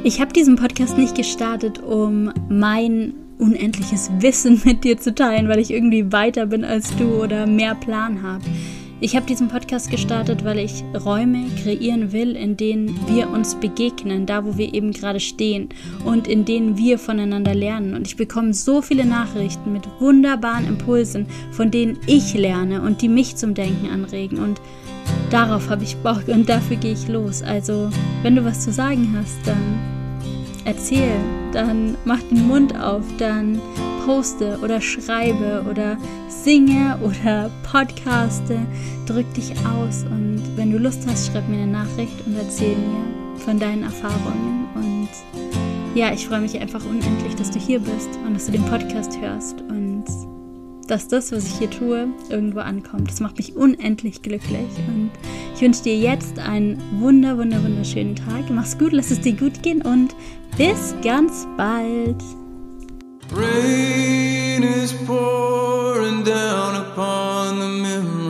[0.04, 5.60] Ich habe diesen Podcast nicht gestartet, um mein unendliches Wissen mit dir zu teilen, weil
[5.60, 8.44] ich irgendwie weiter bin als du oder mehr Plan habe.
[9.00, 14.26] Ich habe diesen Podcast gestartet, weil ich Räume kreieren will, in denen wir uns begegnen,
[14.26, 15.70] da wo wir eben gerade stehen
[16.04, 17.94] und in denen wir voneinander lernen.
[17.94, 23.10] Und ich bekomme so viele Nachrichten mit wunderbaren Impulsen, von denen ich lerne und die
[23.10, 24.40] mich zum Denken anregen.
[24.40, 24.60] Und
[25.30, 27.44] darauf habe ich Bock und dafür gehe ich los.
[27.44, 27.92] Also,
[28.24, 29.97] wenn du was zu sagen hast, dann
[30.68, 31.16] erzähl,
[31.54, 33.60] dann mach den Mund auf, dann
[34.06, 35.98] poste oder schreibe oder
[36.28, 38.60] singe oder podcaste,
[39.06, 43.40] drück dich aus und wenn du Lust hast, schreib mir eine Nachricht und erzähl mir
[43.40, 44.68] von deinen Erfahrungen.
[44.76, 45.10] Und
[45.96, 49.20] ja, ich freue mich einfach unendlich, dass du hier bist und dass du den Podcast
[49.22, 49.62] hörst.
[49.62, 49.87] Und
[50.88, 53.10] dass das, was ich hier tue, irgendwo ankommt.
[53.10, 54.68] Das macht mich unendlich glücklich.
[54.88, 55.12] Und
[55.56, 58.50] ich wünsche dir jetzt einen wunder, wunder, wunderschönen Tag.
[58.50, 60.16] Mach's gut, lass es dir gut gehen und
[60.58, 62.22] bis ganz bald.
[63.36, 68.27] Rain is pouring down upon the memory